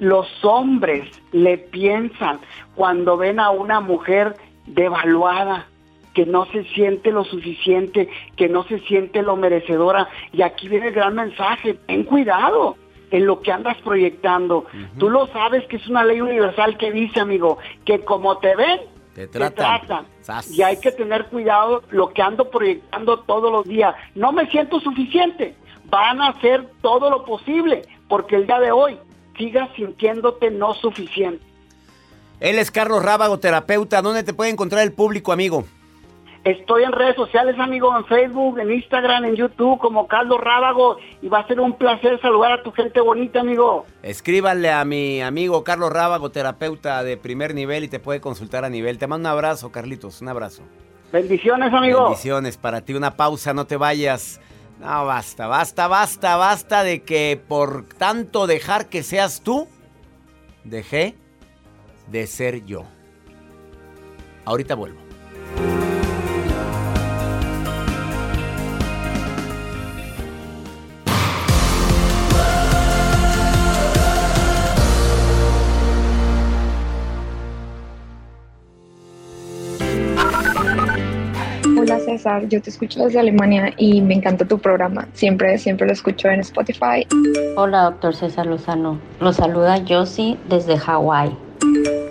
los 0.00 0.26
hombres 0.44 1.08
le 1.30 1.58
piensan 1.58 2.40
cuando 2.74 3.16
ven 3.16 3.38
a 3.38 3.50
una 3.50 3.80
mujer 3.80 4.34
devaluada, 4.66 5.66
que 6.14 6.26
no 6.26 6.44
se 6.46 6.64
siente 6.64 7.10
lo 7.10 7.24
suficiente, 7.24 8.08
que 8.36 8.48
no 8.48 8.64
se 8.64 8.80
siente 8.80 9.22
lo 9.22 9.36
merecedora? 9.36 10.08
Y 10.32 10.42
aquí 10.42 10.68
viene 10.68 10.88
el 10.88 10.94
gran 10.94 11.14
mensaje, 11.14 11.74
ten 11.86 12.04
cuidado 12.04 12.76
en 13.10 13.26
lo 13.26 13.40
que 13.40 13.52
andas 13.52 13.76
proyectando. 13.82 14.66
Tú 14.98 15.08
lo 15.08 15.26
sabes 15.28 15.64
que 15.68 15.76
es 15.76 15.86
una 15.86 16.04
ley 16.04 16.20
universal 16.20 16.76
que 16.76 16.90
dice, 16.90 17.20
amigo, 17.20 17.58
que 17.84 18.00
como 18.00 18.38
te 18.38 18.56
ven, 18.56 18.80
Te 19.14 19.26
te 19.26 19.50
tratan. 19.50 20.06
Y 20.50 20.62
hay 20.62 20.80
que 20.80 20.92
tener 20.92 21.26
cuidado 21.26 21.82
lo 21.90 22.12
que 22.14 22.22
ando 22.22 22.48
proyectando 22.50 23.20
todos 23.20 23.52
los 23.52 23.66
días. 23.66 23.94
No 24.14 24.32
me 24.32 24.46
siento 24.46 24.80
suficiente. 24.80 25.54
Van 25.92 26.22
a 26.22 26.28
hacer 26.28 26.70
todo 26.80 27.10
lo 27.10 27.22
posible 27.26 27.82
porque 28.08 28.36
el 28.36 28.46
día 28.46 28.58
de 28.60 28.72
hoy 28.72 28.98
sigas 29.36 29.68
sintiéndote 29.76 30.50
no 30.50 30.72
suficiente. 30.72 31.44
Él 32.40 32.58
es 32.58 32.70
Carlos 32.70 33.04
Rábago, 33.04 33.38
terapeuta. 33.38 34.00
¿Dónde 34.00 34.22
te 34.22 34.32
puede 34.32 34.50
encontrar 34.50 34.82
el 34.82 34.92
público, 34.92 35.32
amigo? 35.32 35.64
Estoy 36.44 36.84
en 36.84 36.92
redes 36.92 37.14
sociales, 37.14 37.56
amigo, 37.58 37.94
en 37.94 38.06
Facebook, 38.06 38.58
en 38.58 38.72
Instagram, 38.72 39.26
en 39.26 39.36
YouTube, 39.36 39.78
como 39.78 40.08
Carlos 40.08 40.40
Rábago. 40.40 40.96
Y 41.20 41.28
va 41.28 41.40
a 41.40 41.46
ser 41.46 41.60
un 41.60 41.74
placer 41.74 42.18
saludar 42.22 42.52
a 42.52 42.62
tu 42.62 42.72
gente 42.72 42.98
bonita, 43.02 43.40
amigo. 43.40 43.84
Escríbanle 44.02 44.72
a 44.72 44.86
mi 44.86 45.20
amigo 45.20 45.62
Carlos 45.62 45.92
Rábago, 45.92 46.30
terapeuta 46.30 47.04
de 47.04 47.18
primer 47.18 47.54
nivel 47.54 47.84
y 47.84 47.88
te 47.88 48.00
puede 48.00 48.22
consultar 48.22 48.64
a 48.64 48.70
nivel. 48.70 48.96
Te 48.96 49.06
mando 49.06 49.28
un 49.28 49.34
abrazo, 49.34 49.70
Carlitos, 49.70 50.22
un 50.22 50.28
abrazo. 50.28 50.62
Bendiciones, 51.12 51.72
amigo. 51.72 52.04
Bendiciones 52.04 52.56
para 52.56 52.80
ti. 52.80 52.94
Una 52.94 53.14
pausa, 53.14 53.52
no 53.52 53.66
te 53.66 53.76
vayas. 53.76 54.40
No, 54.82 55.06
basta, 55.06 55.46
basta, 55.46 55.86
basta, 55.86 56.34
basta 56.34 56.82
de 56.82 57.04
que 57.04 57.40
por 57.46 57.86
tanto 57.86 58.48
dejar 58.48 58.88
que 58.88 59.04
seas 59.04 59.40
tú, 59.40 59.68
dejé 60.64 61.14
de 62.08 62.26
ser 62.26 62.64
yo. 62.64 62.82
Ahorita 64.44 64.74
vuelvo. 64.74 65.01
César, 82.12 82.46
yo 82.48 82.60
te 82.60 82.68
escucho 82.68 83.04
desde 83.04 83.20
Alemania 83.20 83.72
y 83.78 84.02
me 84.02 84.14
encanta 84.14 84.44
tu 84.44 84.58
programa. 84.58 85.08
Siempre, 85.14 85.56
siempre 85.56 85.86
lo 85.86 85.94
escucho 85.94 86.28
en 86.28 86.40
Spotify. 86.40 87.06
Hola, 87.56 87.84
doctor 87.84 88.14
César 88.14 88.46
Lozano. 88.46 88.98
Lo 89.20 89.32
saluda 89.32 89.82
Josie 89.88 90.36
desde 90.48 90.76
Hawái. 90.76 91.34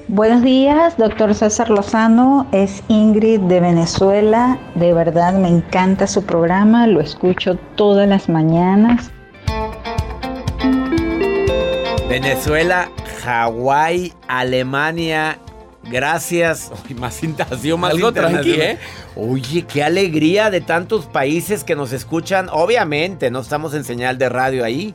Buenos 0.08 0.42
días, 0.42 0.98
doctor 0.98 1.36
César 1.36 1.70
Lozano. 1.70 2.48
Es 2.52 2.84
Ingrid 2.88 3.42
de 3.42 3.60
Venezuela. 3.60 4.58
De 4.74 4.92
verdad 4.92 5.34
me 5.34 5.50
encanta 5.50 6.08
su 6.08 6.24
programa. 6.26 6.88
Lo 6.88 7.00
escucho 7.00 7.56
todas 7.76 8.08
las 8.08 8.28
mañanas. 8.28 9.12
Venezuela, 12.10 12.90
Hawái, 13.24 14.14
Alemania. 14.28 15.38
Gracias. 15.84 16.72
Uy, 16.88 16.96
más 16.96 17.24
intación, 17.24 17.80
más 17.80 17.91
Algo 17.91 18.12
tranqui. 18.12 18.52
¿eh? 18.54 18.78
Oye, 19.15 19.63
qué 19.65 19.84
alegría 19.84 20.50
de 20.52 20.62
tantos 20.62 21.06
países 21.08 21.63
que 21.63 21.76
nos 21.76 21.91
escuchan. 21.91 22.50
Obviamente, 22.52 23.32
no 23.32 23.39
estamos 23.41 23.74
en 23.74 23.84
señal 23.84 24.17
de 24.17 24.30
radio 24.30 24.63
ahí. 24.63 24.94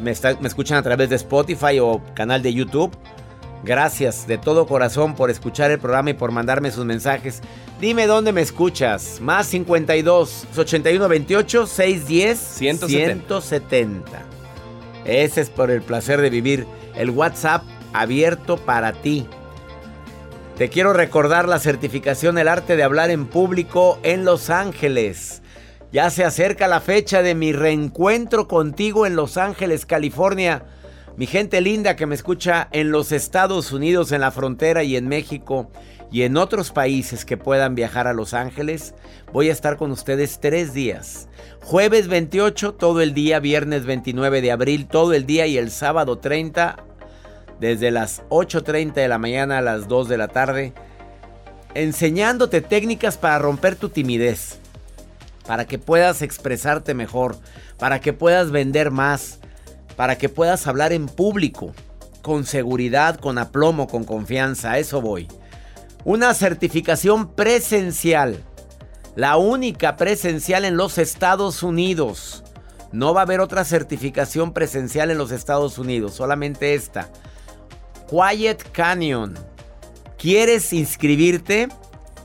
Me, 0.00 0.10
está- 0.10 0.36
me 0.40 0.48
escuchan 0.48 0.76
a 0.78 0.82
través 0.82 1.08
de 1.10 1.16
Spotify 1.16 1.78
o 1.80 2.02
canal 2.14 2.42
de 2.42 2.52
YouTube. 2.52 2.90
Gracias 3.64 4.26
de 4.26 4.36
todo 4.36 4.66
corazón 4.66 5.14
por 5.14 5.30
escuchar 5.30 5.70
el 5.70 5.78
programa 5.78 6.10
y 6.10 6.14
por 6.14 6.30
mandarme 6.30 6.70
sus 6.70 6.84
mensajes. 6.84 7.40
Dime 7.80 8.06
dónde 8.06 8.32
me 8.32 8.42
escuchas. 8.42 9.18
Más 9.20 9.46
52 9.46 10.44
81 10.56 11.08
28 11.08 11.66
610 11.66 12.38
170. 12.38 13.40
170. 13.40 14.22
Ese 15.04 15.40
es 15.40 15.50
por 15.50 15.70
el 15.70 15.82
placer 15.82 16.20
de 16.20 16.30
vivir. 16.30 16.66
El 16.94 17.10
WhatsApp 17.10 17.62
abierto 17.92 18.56
para 18.58 18.92
ti. 18.92 19.26
Te 20.56 20.70
quiero 20.70 20.94
recordar 20.94 21.46
la 21.50 21.58
certificación 21.58 22.38
El 22.38 22.48
arte 22.48 22.76
de 22.76 22.82
hablar 22.82 23.10
en 23.10 23.26
público 23.26 23.98
en 24.02 24.24
Los 24.24 24.48
Ángeles. 24.48 25.42
Ya 25.92 26.08
se 26.08 26.24
acerca 26.24 26.66
la 26.66 26.80
fecha 26.80 27.20
de 27.20 27.34
mi 27.34 27.52
reencuentro 27.52 28.48
contigo 28.48 29.04
en 29.04 29.16
Los 29.16 29.36
Ángeles, 29.36 29.84
California. 29.84 30.64
Mi 31.18 31.26
gente 31.26 31.60
linda 31.60 31.94
que 31.94 32.06
me 32.06 32.14
escucha 32.14 32.68
en 32.72 32.90
los 32.90 33.12
Estados 33.12 33.70
Unidos, 33.70 34.12
en 34.12 34.22
la 34.22 34.30
frontera 34.30 34.82
y 34.82 34.96
en 34.96 35.08
México 35.08 35.70
y 36.10 36.22
en 36.22 36.38
otros 36.38 36.70
países 36.70 37.26
que 37.26 37.36
puedan 37.36 37.74
viajar 37.74 38.06
a 38.06 38.14
Los 38.14 38.32
Ángeles, 38.32 38.94
voy 39.34 39.50
a 39.50 39.52
estar 39.52 39.76
con 39.76 39.90
ustedes 39.90 40.40
tres 40.40 40.72
días. 40.72 41.28
Jueves 41.64 42.08
28 42.08 42.72
todo 42.72 43.02
el 43.02 43.12
día, 43.12 43.40
viernes 43.40 43.84
29 43.84 44.40
de 44.40 44.52
abril 44.52 44.86
todo 44.86 45.12
el 45.12 45.26
día 45.26 45.46
y 45.46 45.58
el 45.58 45.70
sábado 45.70 46.16
30 46.16 46.95
desde 47.60 47.90
las 47.90 48.22
8.30 48.28 48.94
de 48.94 49.08
la 49.08 49.18
mañana 49.18 49.58
a 49.58 49.62
las 49.62 49.88
2 49.88 50.08
de 50.08 50.18
la 50.18 50.28
tarde, 50.28 50.72
enseñándote 51.74 52.60
técnicas 52.60 53.16
para 53.16 53.38
romper 53.38 53.76
tu 53.76 53.88
timidez, 53.88 54.58
para 55.46 55.66
que 55.66 55.78
puedas 55.78 56.22
expresarte 56.22 56.94
mejor, 56.94 57.36
para 57.78 58.00
que 58.00 58.12
puedas 58.12 58.50
vender 58.50 58.90
más, 58.90 59.38
para 59.96 60.18
que 60.18 60.28
puedas 60.28 60.66
hablar 60.66 60.92
en 60.92 61.06
público 61.06 61.72
con 62.22 62.44
seguridad, 62.44 63.20
con 63.20 63.38
aplomo, 63.38 63.86
con 63.86 64.04
confianza. 64.04 64.72
A 64.72 64.78
eso 64.78 65.00
voy. 65.00 65.28
Una 66.04 66.34
certificación 66.34 67.32
presencial. 67.32 68.42
La 69.14 69.36
única 69.36 69.96
presencial 69.96 70.64
en 70.64 70.76
los 70.76 70.98
Estados 70.98 71.62
Unidos. 71.62 72.42
No 72.92 73.14
va 73.14 73.20
a 73.20 73.24
haber 73.24 73.40
otra 73.40 73.64
certificación 73.64 74.52
presencial 74.52 75.10
en 75.10 75.18
los 75.18 75.30
Estados 75.30 75.78
Unidos, 75.78 76.14
solamente 76.14 76.74
esta. 76.74 77.10
Quiet 78.08 78.70
Canyon. 78.72 79.34
¿Quieres 80.18 80.72
inscribirte? 80.72 81.68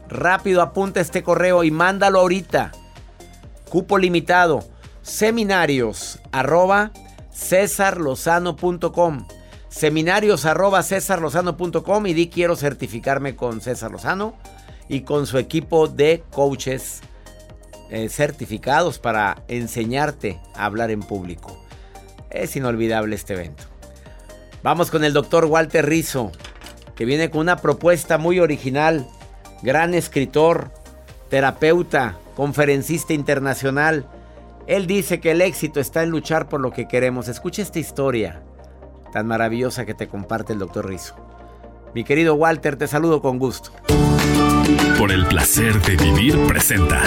Rápido 0.08 0.62
apunta 0.62 1.00
este 1.00 1.24
correo 1.24 1.64
y 1.64 1.72
mándalo 1.72 2.20
ahorita. 2.20 2.72
Cupo 3.70 3.98
limitado. 3.98 4.64
Seminarios 5.02 6.20
arroba 6.32 6.92
cesarlozano.com. 7.34 9.28
Seminarios 9.70 10.46
arroba 10.46 10.84
cesarlozano.com 10.84 12.08
y 12.08 12.14
di 12.14 12.30
quiero 12.30 12.56
certificarme 12.56 13.36
con 13.36 13.62
César 13.62 13.92
Lozano 13.92 14.36
y 14.90 15.02
con 15.02 15.26
su 15.26 15.38
equipo 15.38 15.88
de 15.88 16.24
coaches 16.30 17.02
eh, 17.90 18.10
certificados 18.10 19.00
para 19.00 19.44
enseñarte 19.48 20.40
a 20.56 20.66
hablar 20.66 20.92
en 20.92 21.00
público. 21.00 21.58
Es 22.30 22.56
inolvidable 22.56 23.16
este 23.16 23.34
evento. 23.34 23.71
Vamos 24.64 24.92
con 24.92 25.04
el 25.04 25.14
doctor 25.14 25.46
Walter 25.46 25.88
Rizzo, 25.88 26.32
que 26.96 27.06
viene 27.06 27.32
con 27.32 27.42
una 27.42 27.58
propuesta 27.58 28.20
muy 28.20 28.40
original, 28.40 29.08
gran 29.64 29.96
escritor, 29.96 30.72
terapeuta, 31.30 32.18
conferencista 32.36 33.14
internacional. 33.14 34.06
Él 34.68 34.86
dice 34.86 35.20
que 35.20 35.32
el 35.32 35.42
éxito 35.42 35.80
está 35.80 36.04
en 36.04 36.12
luchar 36.12 36.48
por 36.48 36.62
lo 36.62 36.72
que 36.72 36.88
queremos. 36.88 37.28
Escucha 37.28 37.64
esta 37.64 37.80
historia 37.80 38.44
tan 39.12 39.26
maravillosa 39.28 39.86
que 39.86 39.96
te 39.96 40.08
comparte 40.08 40.54
el 40.54 40.60
doctor 40.60 40.88
Rizzo. 40.88 41.16
Mi 41.96 42.04
querido 42.04 42.36
Walter, 42.36 42.76
te 42.78 42.88
saludo 42.88 43.22
con 43.22 43.40
gusto. 43.40 43.72
Por 44.98 45.12
el 45.12 45.26
placer 45.26 45.82
de 45.82 45.98
vivir 45.98 46.38
presenta. 46.48 47.02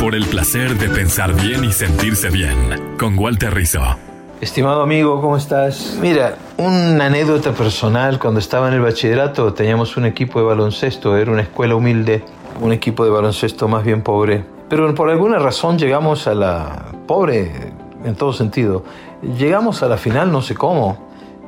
Por 0.00 0.14
el 0.14 0.24
placer 0.24 0.76
de 0.78 0.88
pensar 0.88 1.34
bien 1.34 1.64
y 1.64 1.72
sentirse 1.72 2.30
bien. 2.30 2.96
Con 2.98 3.18
Walter 3.18 3.52
Rizzo. 3.52 4.13
Estimado 4.44 4.82
amigo, 4.82 5.22
¿cómo 5.22 5.38
estás? 5.38 5.96
Mira, 6.02 6.36
una 6.58 7.06
anécdota 7.06 7.52
personal, 7.52 8.18
cuando 8.18 8.40
estaba 8.40 8.68
en 8.68 8.74
el 8.74 8.82
bachillerato 8.82 9.54
teníamos 9.54 9.96
un 9.96 10.04
equipo 10.04 10.38
de 10.38 10.44
baloncesto, 10.44 11.16
era 11.16 11.32
una 11.32 11.40
escuela 11.40 11.74
humilde, 11.74 12.22
un 12.60 12.70
equipo 12.70 13.06
de 13.06 13.10
baloncesto 13.10 13.68
más 13.68 13.84
bien 13.84 14.02
pobre. 14.02 14.44
Pero 14.68 14.94
por 14.94 15.08
alguna 15.08 15.38
razón 15.38 15.78
llegamos 15.78 16.26
a 16.26 16.34
la... 16.34 16.84
pobre 17.06 17.72
en 18.04 18.14
todo 18.16 18.34
sentido. 18.34 18.84
Llegamos 19.22 19.82
a 19.82 19.88
la 19.88 19.96
final, 19.96 20.30
no 20.30 20.42
sé 20.42 20.54
cómo. 20.54 20.98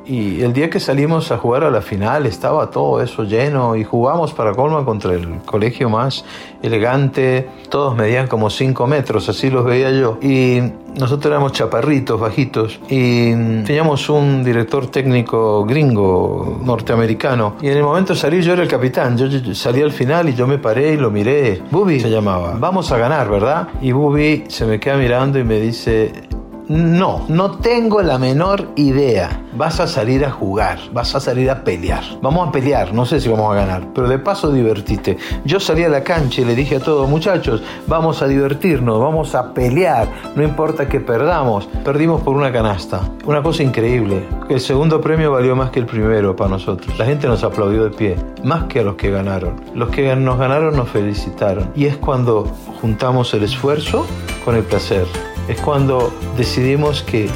Y 0.07 0.41
el 0.41 0.53
día 0.53 0.69
que 0.69 0.79
salimos 0.79 1.31
a 1.31 1.37
jugar 1.37 1.65
a 1.65 1.69
la 1.69 1.81
final 1.81 2.25
estaba 2.25 2.71
todo 2.71 3.01
eso 3.01 3.23
lleno 3.23 3.75
y 3.75 3.83
jugamos 3.83 4.33
para 4.33 4.53
Colma 4.53 4.85
contra 4.85 5.13
el 5.13 5.39
colegio 5.45 5.89
más 5.89 6.23
elegante. 6.61 7.49
Todos 7.69 7.95
medían 7.95 8.27
como 8.27 8.49
5 8.49 8.87
metros, 8.87 9.27
así 9.27 9.49
los 9.49 9.65
veía 9.65 9.91
yo. 9.91 10.17
Y 10.21 10.61
nosotros 10.97 11.25
éramos 11.25 11.51
chaparritos, 11.51 12.19
bajitos. 12.19 12.79
Y 12.89 13.31
teníamos 13.63 14.09
un 14.09 14.45
director 14.45 14.87
técnico 14.87 15.65
gringo, 15.65 16.61
norteamericano. 16.63 17.55
Y 17.61 17.67
en 17.67 17.77
el 17.77 17.83
momento 17.83 18.13
de 18.13 18.19
salir 18.19 18.41
yo 18.43 18.53
era 18.53 18.63
el 18.63 18.69
capitán. 18.69 19.17
Yo 19.17 19.27
salí 19.53 19.81
al 19.81 19.91
final 19.91 20.29
y 20.29 20.35
yo 20.35 20.47
me 20.47 20.57
paré 20.57 20.93
y 20.93 20.97
lo 20.97 21.11
miré. 21.11 21.61
Bubi 21.69 21.99
se 21.99 22.09
llamaba. 22.09 22.55
Vamos 22.57 22.93
a 22.93 22.97
ganar, 22.97 23.29
¿verdad? 23.29 23.67
Y 23.81 23.91
Bubi 23.91 24.45
se 24.47 24.65
me 24.65 24.79
queda 24.79 24.95
mirando 24.95 25.37
y 25.37 25.43
me 25.43 25.59
dice, 25.59 26.13
no, 26.69 27.25
no 27.29 27.51
tengo 27.59 28.01
la 28.01 28.17
menor 28.17 28.69
idea. 28.75 29.43
Vas 29.55 29.79
a 29.79 29.87
salir 29.87 30.25
a 30.25 30.31
jugar, 30.31 30.77
vas 30.91 31.15
a 31.15 31.19
salir 31.19 31.49
a 31.49 31.63
pelear. 31.63 32.03
Vamos 32.21 32.47
a 32.47 32.51
pelear, 32.51 32.93
no 32.93 33.05
sé 33.05 33.21
si 33.21 33.29
vamos 33.29 33.51
a 33.51 33.55
ganar, 33.55 33.87
pero 33.93 34.07
de 34.07 34.19
paso 34.19 34.51
divertite. 34.51 35.17
Yo 35.45 35.59
salí 35.59 35.83
a 35.83 35.89
la 35.89 36.03
cancha 36.03 36.41
y 36.41 36.45
le 36.45 36.55
dije 36.55 36.75
a 36.75 36.79
todos, 36.79 37.09
muchachos, 37.09 37.63
vamos 37.87 38.21
a 38.21 38.27
divertirnos, 38.27 38.99
vamos 38.99 39.33
a 39.33 39.53
pelear, 39.53 40.07
no 40.35 40.43
importa 40.43 40.87
que 40.87 40.99
perdamos. 40.99 41.67
Perdimos 41.83 42.21
por 42.21 42.35
una 42.35 42.51
canasta. 42.51 43.01
Una 43.25 43.41
cosa 43.41 43.63
increíble. 43.63 44.27
El 44.49 44.59
segundo 44.59 45.01
premio 45.01 45.31
valió 45.31 45.55
más 45.55 45.71
que 45.71 45.79
el 45.79 45.85
primero 45.85 46.35
para 46.35 46.49
nosotros. 46.49 46.97
La 46.99 47.05
gente 47.05 47.27
nos 47.27 47.43
aplaudió 47.43 47.85
de 47.85 47.91
pie, 47.91 48.15
más 48.43 48.65
que 48.65 48.79
a 48.79 48.83
los 48.83 48.95
que 48.95 49.09
ganaron. 49.09 49.55
Los 49.73 49.89
que 49.89 50.15
nos 50.15 50.37
ganaron 50.37 50.75
nos 50.75 50.89
felicitaron. 50.89 51.71
Y 51.75 51.85
es 51.85 51.97
cuando 51.97 52.45
juntamos 52.81 53.33
el 53.33 53.43
esfuerzo 53.43 54.05
con 54.43 54.55
el 54.55 54.63
placer 54.63 55.05
es 55.47 55.59
cuando 55.61 56.13
decidimos 56.37 57.03
que, 57.03 57.29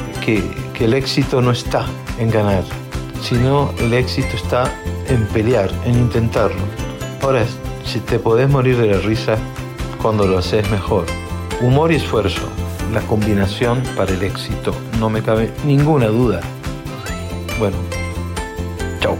el 0.80 0.94
éxito 0.94 1.40
no 1.40 1.52
está 1.52 1.86
en 2.18 2.28
ganar, 2.28 2.64
sino 3.22 3.72
el 3.78 3.94
éxito 3.94 4.34
está 4.34 4.64
en 5.06 5.24
pelear, 5.26 5.70
en 5.84 5.94
intentarlo. 5.94 6.60
Ahora, 7.22 7.44
si 7.84 8.00
te 8.00 8.18
podés 8.18 8.48
morir 8.48 8.76
de 8.76 8.88
la 8.88 8.98
risa, 8.98 9.36
cuando 10.02 10.26
lo 10.26 10.38
haces 10.38 10.68
mejor. 10.72 11.06
Humor 11.60 11.92
y 11.92 11.96
esfuerzo, 11.96 12.48
la 12.92 13.00
combinación 13.02 13.80
para 13.96 14.12
el 14.12 14.22
éxito, 14.24 14.74
no 14.98 15.08
me 15.08 15.22
cabe 15.22 15.52
ninguna 15.64 16.08
duda. 16.08 16.40
Bueno, 17.60 17.76
chao. 18.98 19.16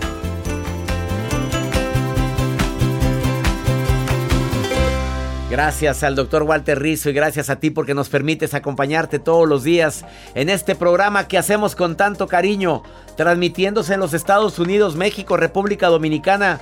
Gracias 5.52 6.02
al 6.02 6.14
doctor 6.14 6.44
Walter 6.44 6.80
Rizzo 6.80 7.10
y 7.10 7.12
gracias 7.12 7.50
a 7.50 7.56
ti 7.56 7.68
porque 7.68 7.92
nos 7.92 8.08
permites 8.08 8.54
acompañarte 8.54 9.18
todos 9.18 9.46
los 9.46 9.62
días 9.62 10.02
en 10.34 10.48
este 10.48 10.74
programa 10.74 11.28
que 11.28 11.36
hacemos 11.36 11.76
con 11.76 11.94
tanto 11.94 12.26
cariño, 12.26 12.82
transmitiéndose 13.18 13.92
en 13.92 14.00
los 14.00 14.14
Estados 14.14 14.58
Unidos, 14.58 14.96
México, 14.96 15.36
República 15.36 15.88
Dominicana. 15.88 16.58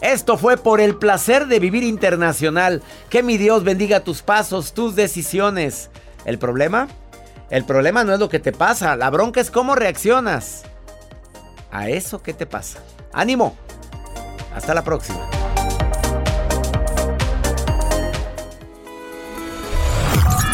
Esto 0.00 0.38
fue 0.38 0.56
por 0.56 0.80
el 0.80 0.96
placer 0.96 1.46
de 1.46 1.58
vivir 1.58 1.82
internacional. 1.82 2.80
Que 3.10 3.22
mi 3.22 3.36
Dios 3.36 3.64
bendiga 3.64 4.00
tus 4.00 4.22
pasos, 4.22 4.72
tus 4.72 4.96
decisiones. 4.96 5.90
¿El 6.24 6.38
problema? 6.38 6.88
El 7.50 7.66
problema 7.66 8.02
no 8.02 8.14
es 8.14 8.18
lo 8.18 8.30
que 8.30 8.40
te 8.40 8.52
pasa, 8.52 8.96
la 8.96 9.10
bronca 9.10 9.42
es 9.42 9.50
cómo 9.50 9.74
reaccionas 9.74 10.62
a 11.70 11.90
eso 11.90 12.22
que 12.22 12.32
te 12.32 12.46
pasa. 12.46 12.78
Ánimo. 13.12 13.54
Hasta 14.54 14.72
la 14.72 14.82
próxima. 14.82 15.20